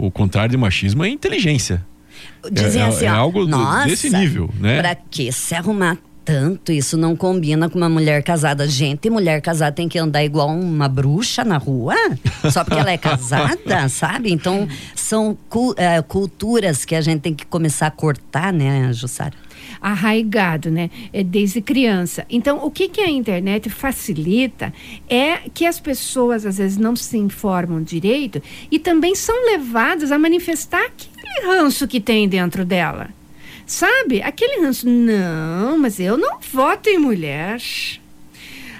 O 0.02 0.10
contrário 0.10 0.52
de 0.52 0.58
machismo 0.58 1.04
é 1.04 1.10
inteligência. 1.10 1.86
Dizem 2.52 2.82
é- 2.82 2.86
assim, 2.86 3.06
é 3.06 3.12
ó, 3.12 3.16
algo 3.16 3.42
do- 3.46 3.52
Nossa, 3.52 3.88
desse 3.88 4.10
nível, 4.10 4.50
né? 4.60 4.80
Pra 4.82 4.96
que 4.96 5.32
se 5.32 5.54
arrumar 5.56 5.98
tanto? 6.24 6.72
Isso 6.72 6.96
não 6.96 7.16
combina 7.16 7.70
com 7.70 7.78
uma 7.78 7.90
mulher 7.90 8.24
casada. 8.24 8.68
Gente, 8.68 9.10
mulher 9.10 9.42
casada 9.42 9.72
tem 9.74 9.90
que 9.90 9.98
andar 10.00 10.24
igual 10.24 10.48
uma 10.50 10.88
bruxa 10.88 11.44
na 11.44 11.58
rua? 11.58 11.96
Só 12.52 12.64
porque 12.64 12.80
ela 12.80 12.92
é 12.92 12.98
casada, 12.98 13.88
sabe? 13.90 14.32
Então, 14.32 14.68
são 14.96 15.38
cu- 15.50 15.74
eh, 15.78 16.02
culturas 16.02 16.86
que 16.86 16.96
a 16.96 17.02
gente 17.02 17.22
tem 17.22 17.34
que 17.34 17.46
começar 17.46 17.88
a 17.88 17.92
cortar, 17.92 18.54
né, 18.54 18.92
Jussara? 18.94 19.34
Arraigado, 19.82 20.70
né? 20.70 20.89
É 21.13 21.24
desde 21.24 21.62
criança. 21.62 22.26
Então, 22.30 22.63
o 22.63 22.72
que, 22.72 22.88
que 22.88 23.02
a 23.02 23.10
internet 23.10 23.70
facilita 23.70 24.74
é 25.10 25.39
que 25.54 25.65
as 25.65 25.80
pessoas 25.80 26.46
às 26.46 26.58
vezes 26.58 26.78
não 26.78 26.96
se 26.96 27.18
informam 27.18 27.82
direito 27.82 28.42
e 28.72 28.80
também 28.80 29.15
são 29.15 29.46
levadas 29.46 30.12
a 30.12 30.20
manifestar 30.20 30.86
aquele 30.86 31.48
ranço 31.48 31.88
que 31.88 32.00
tem 32.00 32.28
dentro 32.28 32.65
dela. 32.65 33.10
Sabe? 33.65 34.22
Aquele 34.22 34.65
ranço. 34.65 34.89
Não, 34.89 35.78
mas 35.78 36.00
eu 36.00 36.18
não 36.18 36.39
voto 36.39 36.89
em 36.89 36.98
mulher. 36.98 37.62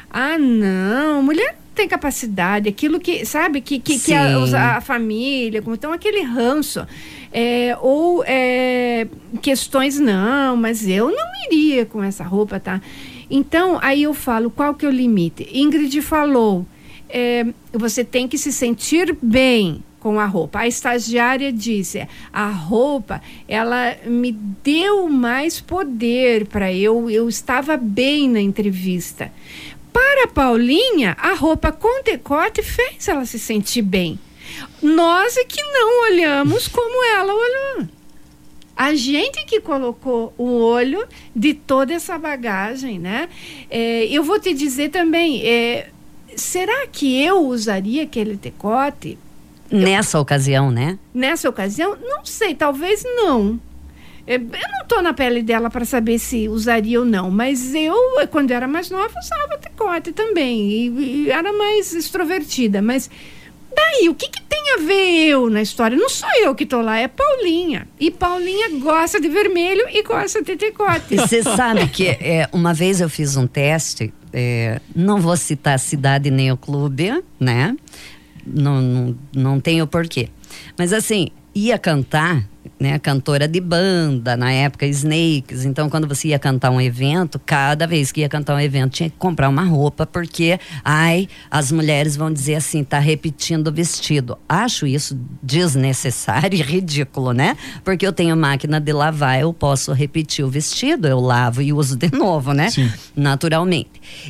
Ah, 0.10 0.38
não, 0.38 1.22
mulher 1.22 1.56
tem 1.80 1.88
capacidade, 1.88 2.68
aquilo 2.68 3.00
que, 3.00 3.26
sabe, 3.26 3.62
que, 3.62 3.80
que, 3.80 3.98
que 3.98 4.14
a, 4.14 4.78
a 4.78 4.82
família, 4.82 5.64
então 5.66 5.94
aquele 5.94 6.22
ranço. 6.24 6.86
É, 7.32 7.78
ou 7.80 8.24
é, 8.26 9.08
questões, 9.42 10.00
não, 10.00 10.58
mas 10.58 10.88
eu 10.88 11.10
não 11.12 11.28
iria 11.48 11.86
com 11.86 12.04
essa 12.04 12.24
roupa, 12.24 12.60
tá? 12.60 12.82
Então, 13.30 13.78
aí 13.82 14.04
eu 14.04 14.14
falo, 14.14 14.50
qual 14.50 14.74
que 14.74 14.86
é 14.86 14.90
o 14.90 14.92
limite? 14.92 15.48
Ingrid 15.54 16.02
falou, 16.02 16.66
é, 17.08 17.46
você 17.72 18.04
tem 18.04 18.28
que 18.28 18.38
se 18.38 18.52
sentir 18.52 19.16
bem 19.22 19.84
com 20.00 20.20
a 20.20 20.26
roupa. 20.26 20.60
A 20.60 20.68
estagiária 20.68 21.52
disse, 21.52 22.08
a 22.32 22.50
roupa, 22.50 23.22
ela 23.48 23.96
me 24.06 24.32
deu 24.32 25.10
mais 25.10 25.60
poder 25.60 26.48
para 26.48 26.74
eu, 26.74 27.10
eu 27.10 27.28
estava 27.28 27.78
bem 27.78 28.30
na 28.30 28.42
entrevista. 28.42 29.32
Para 29.92 30.26
a 30.26 30.28
Paulinha, 30.28 31.16
a 31.20 31.34
roupa 31.34 31.72
com 31.72 32.04
decote 32.04 32.64
fez 32.64 33.08
ela 33.08 33.26
se 33.26 33.38
sentir 33.38 33.82
bem. 33.82 34.20
Nós 34.82 35.38
é 35.38 35.44
que 35.44 35.62
não 35.62 36.04
olhamos 36.04 36.68
como 36.68 37.06
ela 37.06 37.34
olhou. 37.34 37.88
A 38.76 38.96
gente 38.96 39.46
que 39.46 39.60
colocou 39.60 40.34
o 40.38 40.62
olho 40.62 41.06
de 41.36 41.54
toda 41.54 41.94
essa 41.94 42.18
bagagem, 42.18 42.98
né? 42.98 43.28
É, 43.70 44.06
eu 44.06 44.24
vou 44.24 44.40
te 44.40 44.54
dizer 44.54 44.90
também, 44.90 45.46
é, 45.46 45.90
será 46.36 46.88
que 46.88 47.22
eu 47.22 47.46
usaria 47.46 48.04
aquele 48.04 48.36
decote 48.36 49.18
Nessa 49.72 50.20
ocasião, 50.20 50.72
né? 50.72 50.98
nessa 51.14 51.48
ocasião? 51.48 51.96
Não 52.02 52.26
sei, 52.26 52.56
talvez 52.56 53.04
não. 53.04 53.60
É, 54.26 54.36
eu 54.36 54.40
não 54.40 54.86
tô 54.88 55.02
na 55.02 55.14
pele 55.14 55.44
dela 55.44 55.70
para 55.70 55.86
saber 55.86 56.18
se 56.18 56.48
usaria 56.48 57.00
ou 57.00 57.06
não, 57.06 57.30
mas 57.30 57.74
eu, 57.76 57.96
quando 58.32 58.52
era 58.52 58.68
mais 58.68 58.90
nova, 58.90 59.14
usava 59.20 59.58
decote 59.58 60.12
também. 60.12 60.70
E, 60.70 60.88
e 61.26 61.32
era 61.32 61.54
mais 61.54 61.94
extrovertida. 61.94 62.82
Mas 62.82 63.10
daí, 63.76 64.10
o 64.10 64.16
que, 64.16 64.30
que 64.30 64.42
tem 64.42 64.74
a 64.76 64.78
ver 64.78 65.28
eu 65.28 65.50
na 65.50 65.62
história? 65.62 65.98
Não 65.98 66.10
sou 66.10 66.30
eu 66.42 66.54
que 66.56 66.66
tô 66.66 66.82
lá, 66.82 66.98
é 67.00 67.08
Paulinha. 67.08 67.88
E 68.00 68.12
Paulinha 68.12 68.80
gosta 68.80 69.20
de 69.20 69.30
vermelho 69.30 69.86
e 69.90 70.04
gosta 70.04 70.42
de 70.42 70.56
decote. 70.56 71.16
Você 71.16 71.44
sabe 71.44 71.88
que 71.88 72.08
é, 72.08 72.48
uma 72.52 72.74
vez 72.74 73.02
eu 73.02 73.10
fiz 73.10 73.36
um 73.38 73.48
teste, 73.48 74.14
é, 74.34 74.80
não 74.96 75.20
vou 75.20 75.36
citar 75.38 75.76
a 75.76 75.78
cidade 75.78 76.30
nem 76.30 76.52
o 76.52 76.58
clube, 76.58 77.24
né? 77.40 77.76
Não, 78.46 78.82
não, 78.82 79.16
não 79.34 79.60
tenho 79.60 79.86
porquê. 79.88 80.30
Mas 80.78 80.94
assim, 80.94 81.30
ia 81.54 81.78
cantar 81.78 82.48
né, 82.80 82.98
cantora 82.98 83.48
de 83.48 83.60
banda, 83.60 84.38
na 84.38 84.52
época 84.52 84.86
Snakes. 84.88 85.66
Então, 85.66 85.90
quando 85.90 86.08
você 86.08 86.30
ia 86.30 86.40
cantar 86.40 86.72
um 86.72 86.80
evento, 86.80 87.40
cada 87.46 87.86
vez 87.86 88.12
que 88.12 88.22
ia 88.22 88.30
cantar 88.30 88.56
um 88.56 88.60
evento, 88.60 88.94
tinha 88.94 89.10
que 89.10 89.18
comprar 89.18 89.50
uma 89.50 89.64
roupa, 89.64 90.06
porque, 90.06 90.58
ai, 90.84 91.28
as 91.52 91.72
mulheres 91.72 92.16
vão 92.16 92.32
dizer 92.32 92.56
assim, 92.56 92.84
tá 92.84 92.98
repetindo 92.98 93.68
o 93.68 93.72
vestido. 93.72 94.38
Acho 94.48 94.88
isso 94.88 95.20
desnecessário 95.44 96.58
e 96.58 96.62
ridículo, 96.62 97.34
né? 97.34 97.58
Porque 97.84 98.08
eu 98.08 98.14
tenho 98.14 98.36
máquina 98.38 98.80
de 98.80 98.94
lavar, 98.94 99.42
eu 99.42 99.52
posso 99.54 99.92
repetir 99.92 100.46
o 100.46 100.50
vestido, 100.50 101.08
eu 101.08 101.20
lavo 101.20 101.62
e 101.62 101.74
uso 101.74 101.98
de 101.98 102.10
novo, 102.12 102.54
né? 102.54 102.70
Sim. 102.70 102.90
Naturalmente. 103.16 103.90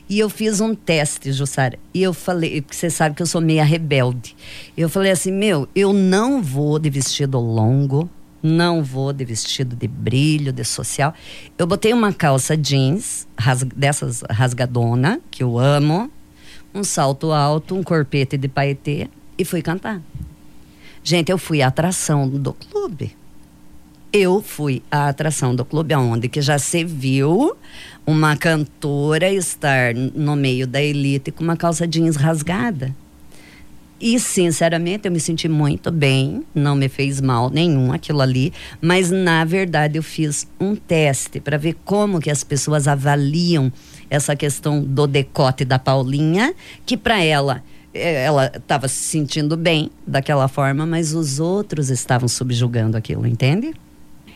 E 0.10 0.18
eu 0.18 0.30
fiz 0.30 0.60
um 0.60 0.74
teste, 0.74 1.32
Jussara, 1.32 1.78
e 1.94 2.02
eu 2.02 2.14
falei, 2.14 2.62
porque 2.62 2.76
você 2.76 2.90
sabe 2.90 3.16
que 3.16 3.22
eu 3.22 3.28
sou 3.28 3.42
meia 3.42 3.64
rebelde. 3.64 4.36
Eu 4.76 4.90
falei 4.90 5.12
assim, 5.12 5.32
meu, 5.32 5.68
eu 5.76 5.94
não 5.94 6.42
vou 6.42 6.80
de 6.80 6.90
vestido 6.90 7.40
longo, 7.40 8.10
não 8.42 8.84
vou 8.84 9.12
de 9.12 9.26
vestido 9.26 9.76
de 9.76 9.88
brilho, 9.88 10.52
de 10.52 10.64
social. 10.64 11.14
Eu 11.58 11.68
botei 11.68 11.94
uma 11.94 12.14
calça 12.14 12.56
jeans, 12.56 13.28
dessas 13.76 14.24
rasgadona, 14.30 15.20
que 15.30 15.44
eu 15.44 15.58
amo, 15.58 16.10
um 16.74 16.84
salto 16.84 17.32
alto, 17.32 17.76
um 17.76 17.84
corpete 17.84 18.38
de 18.38 18.48
paetê 18.48 19.10
e 19.38 19.46
fui 19.46 19.62
cantar. 19.62 20.02
Gente, 21.04 21.32
eu 21.32 21.38
fui 21.38 21.62
a 21.62 21.68
atração 21.68 22.28
do 22.28 22.54
clube. 22.54 23.16
Eu 24.12 24.42
fui 24.42 24.82
a 24.90 25.08
atração 25.08 25.56
do 25.56 25.64
clube, 25.64 25.94
aonde 25.94 26.28
que 26.28 26.42
já 26.42 26.58
se 26.58 26.84
viu 26.84 27.56
uma 28.06 28.36
cantora 28.36 29.32
estar 29.32 29.94
no 29.94 30.36
meio 30.36 30.66
da 30.66 30.82
elite 30.82 31.32
com 31.32 31.44
uma 31.44 31.56
calça 31.56 31.88
jeans 31.88 32.16
rasgada. 32.16 32.96
E, 34.02 34.20
sinceramente, 34.20 35.08
eu 35.08 35.12
me 35.12 35.20
senti 35.20 35.50
muito 35.50 35.92
bem, 35.92 36.44
não 36.56 36.76
me 36.76 36.88
fez 36.88 37.20
mal 37.20 37.50
nenhum 37.50 37.92
aquilo 37.92 38.22
ali, 38.22 38.54
mas 38.82 39.12
na 39.12 39.44
verdade 39.44 39.98
eu 39.98 40.04
fiz 40.04 40.48
um 40.60 40.76
teste 40.76 41.40
para 41.42 41.58
ver 41.58 41.76
como 41.84 42.20
que 42.20 42.32
as 42.32 42.44
pessoas 42.44 42.88
avaliam 42.88 43.72
essa 44.10 44.36
questão 44.36 44.82
do 44.82 45.06
decote 45.06 45.66
da 45.66 45.78
Paulinha, 45.78 46.54
que 46.86 46.96
para 46.96 47.22
ela 47.22 47.62
eh, 47.94 48.24
ela 48.24 48.52
estava 48.56 48.88
se 48.88 49.04
sentindo 49.04 49.58
bem 49.58 49.92
daquela 50.08 50.48
forma, 50.48 50.86
mas 50.86 51.14
os 51.14 51.40
outros 51.40 51.90
estavam 51.90 52.28
subjugando 52.28 52.96
aquilo, 52.96 53.28
entende? 53.28 53.74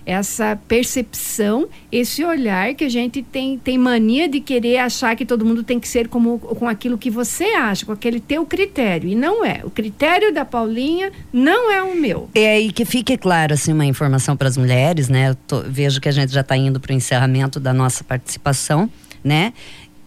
Essa 0.06 0.60
percepção, 0.68 1.68
esse 1.92 2.24
olhar 2.24 2.74
que 2.74 2.84
a 2.84 2.90
gente 2.90 3.22
tem, 3.24 3.58
tem 3.58 3.78
mania 3.78 4.28
de 4.28 4.40
querer 4.40 4.78
achar 4.78 5.16
que 5.16 5.26
todo 5.26 5.46
mundo 5.46 5.64
tem 5.64 5.80
que 5.80 5.88
ser 5.88 6.08
como 6.08 6.40
com 6.40 6.68
aquilo 6.68 6.98
que 6.98 7.10
você 7.10 7.46
acha, 7.56 7.86
com 7.86 7.92
aquele 7.92 8.20
teu 8.20 8.46
critério. 8.46 9.10
E 9.10 9.16
não 9.16 9.46
é. 9.46 9.62
O 9.64 9.70
critério 9.70 10.34
da 10.34 10.44
Paulinha 10.44 11.12
não 11.32 11.72
é 11.72 11.82
o 11.82 11.96
meu. 11.96 12.30
É, 12.36 12.60
e 12.60 12.72
que 12.72 12.86
fique 12.86 13.18
claro, 13.18 13.54
assim, 13.54 13.72
uma 13.72 13.86
informação 13.86 14.36
para 14.36 14.48
as 14.48 14.58
mulheres, 14.58 15.10
né? 15.10 15.36
Tô, 15.48 15.62
vejo 15.62 16.02
que 16.02 16.10
a 16.10 16.12
gente 16.12 16.34
já 16.34 16.42
está 16.42 16.58
indo 16.58 16.80
para 16.80 16.92
o 16.92 16.96
encerramento 16.96 17.60
da 17.60 17.74
nossa 17.74 18.04
participação, 18.04 18.90
né? 19.24 19.54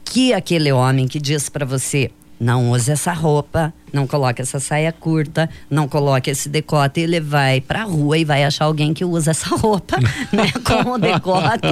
Que 0.05 0.33
aquele 0.33 0.71
homem 0.73 1.09
que 1.09 1.19
diz 1.19 1.49
para 1.49 1.65
você, 1.65 2.11
não 2.38 2.70
use 2.70 2.90
essa 2.90 3.12
roupa, 3.12 3.72
não 3.92 4.07
coloque 4.07 4.42
essa 4.42 4.61
saia 4.61 4.92
curta, 4.92 5.49
não 5.70 5.88
coloque 5.88 6.31
esse 6.31 6.49
decote. 6.49 7.01
Ele 7.01 7.20
vai 7.20 7.61
pra 7.61 7.85
rua 7.85 8.18
e 8.18 8.25
vai 8.25 8.44
achar 8.44 8.66
alguém 8.66 8.92
que 8.92 9.05
usa 9.05 9.31
essa 9.31 9.57
roupa, 9.57 9.96
né, 10.33 10.53
com 10.64 10.90
o 10.90 10.99
decote. 10.99 11.68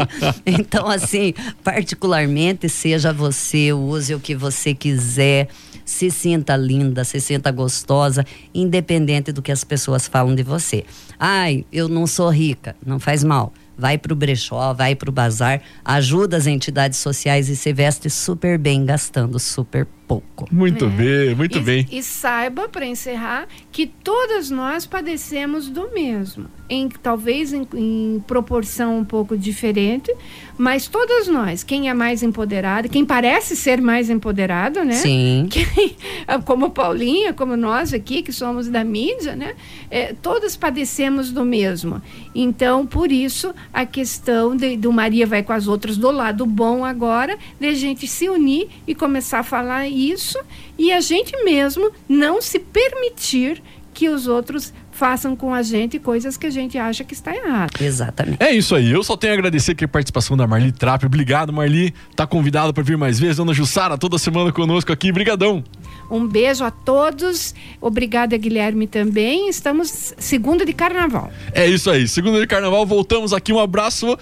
Então, 0.46 0.88
assim, 0.88 1.34
particularmente, 1.62 2.68
seja 2.68 3.12
você, 3.12 3.72
use 3.72 4.14
o 4.14 4.20
que 4.20 4.34
você 4.34 4.74
quiser, 4.74 5.48
se 5.84 6.10
sinta 6.10 6.56
linda, 6.56 7.04
se 7.04 7.20
sinta 7.20 7.50
gostosa, 7.50 8.24
independente 8.54 9.32
do 9.32 9.42
que 9.42 9.52
as 9.52 9.64
pessoas 9.64 10.08
falam 10.08 10.34
de 10.34 10.42
você. 10.42 10.84
Ai, 11.18 11.66
eu 11.70 11.88
não 11.88 12.06
sou 12.06 12.30
rica, 12.30 12.74
não 12.84 12.98
faz 12.98 13.22
mal 13.22 13.52
vai 13.76 13.98
para 13.98 14.12
o 14.12 14.16
brechó, 14.16 14.72
vai 14.72 14.94
para 14.94 15.10
o 15.10 15.12
bazar, 15.12 15.60
ajuda 15.84 16.36
as 16.36 16.46
entidades 16.46 16.98
sociais 16.98 17.48
e 17.48 17.56
se 17.56 17.72
veste 17.72 18.08
super 18.08 18.58
bem, 18.58 18.84
gastando 18.84 19.38
super 19.38 19.86
pouco. 20.06 20.46
Muito 20.50 20.84
é. 20.84 20.88
bem, 20.88 21.34
muito 21.34 21.58
e, 21.58 21.60
bem. 21.60 21.86
E 21.90 22.02
saiba, 22.02 22.68
para 22.68 22.86
encerrar, 22.86 23.46
que 23.72 23.86
todas 23.86 24.50
nós 24.50 24.86
padecemos 24.86 25.68
do 25.68 25.90
mesmo. 25.92 26.46
Em, 26.68 26.88
talvez 26.88 27.52
em, 27.52 27.66
em, 27.74 28.24
proporção 28.26 28.98
um 28.98 29.04
pouco 29.04 29.36
diferente, 29.36 30.14
mas 30.56 30.86
todas 30.88 31.28
nós, 31.28 31.62
quem 31.62 31.90
é 31.90 31.94
mais 31.94 32.22
empoderado, 32.22 32.88
quem 32.88 33.04
parece 33.04 33.54
ser 33.54 33.82
mais 33.82 34.08
empoderado, 34.08 34.82
né? 34.82 34.94
Sim. 34.94 35.46
Quem, 35.54 35.96
como 36.44 36.70
Paulinha, 36.70 37.32
como 37.32 37.56
nós 37.56 37.92
aqui, 37.92 38.22
que 38.22 38.32
somos 38.32 38.68
da 38.68 38.82
mídia, 38.82 39.36
né? 39.36 39.54
É, 39.90 40.14
todas 40.14 40.56
padecemos 40.56 41.30
do 41.30 41.44
mesmo. 41.44 42.00
Então, 42.34 42.86
por 42.86 43.12
isso, 43.12 43.54
a 43.72 43.84
questão 43.84 44.56
de, 44.56 44.76
do 44.76 44.92
Maria 44.92 45.26
vai 45.26 45.42
com 45.42 45.52
as 45.52 45.68
outras 45.68 45.96
do 45.96 46.10
lado 46.10 46.46
bom 46.46 46.84
agora, 46.84 47.38
de 47.60 47.66
a 47.66 47.74
gente 47.74 48.06
se 48.06 48.28
unir 48.28 48.68
e 48.86 48.94
começar 48.94 49.40
a 49.40 49.42
falar 49.42 49.86
isso 49.94 50.38
e 50.78 50.92
a 50.92 51.00
gente 51.00 51.32
mesmo 51.44 51.90
não 52.08 52.42
se 52.42 52.58
permitir 52.58 53.62
que 53.92 54.08
os 54.08 54.26
outros 54.26 54.72
façam 54.94 55.34
com 55.34 55.52
a 55.52 55.60
gente 55.62 55.98
coisas 55.98 56.36
que 56.36 56.46
a 56.46 56.50
gente 56.50 56.78
acha 56.78 57.02
que 57.02 57.14
está 57.14 57.34
errado. 57.34 57.70
Exatamente. 57.80 58.42
É 58.42 58.52
isso 58.52 58.74
aí. 58.74 58.90
Eu 58.90 59.02
só 59.02 59.16
tenho 59.16 59.32
a 59.32 59.34
agradecer 59.34 59.72
aqui 59.72 59.84
a 59.84 59.88
participação 59.88 60.36
da 60.36 60.46
Marli 60.46 60.70
Trapp. 60.70 61.04
Obrigado, 61.04 61.52
Marli. 61.52 61.92
Tá 62.14 62.26
convidado 62.26 62.72
para 62.72 62.82
vir 62.82 62.96
mais 62.96 63.18
vezes. 63.18 63.36
Dona 63.36 63.52
Jussara, 63.52 63.98
toda 63.98 64.18
semana 64.18 64.52
conosco 64.52 64.92
aqui. 64.92 65.10
Brigadão. 65.10 65.64
Um 66.10 66.26
beijo 66.26 66.64
a 66.64 66.70
todos. 66.70 67.54
Obrigada, 67.80 68.36
Guilherme, 68.36 68.86
também. 68.86 69.48
Estamos 69.48 70.14
segunda 70.18 70.64
de 70.64 70.72
carnaval. 70.72 71.32
É 71.52 71.66
isso 71.66 71.90
aí. 71.90 72.06
Segunda 72.06 72.40
de 72.40 72.46
carnaval. 72.46 72.86
Voltamos 72.86 73.32
aqui. 73.32 73.52
Um 73.52 73.58
abraço. 73.58 74.16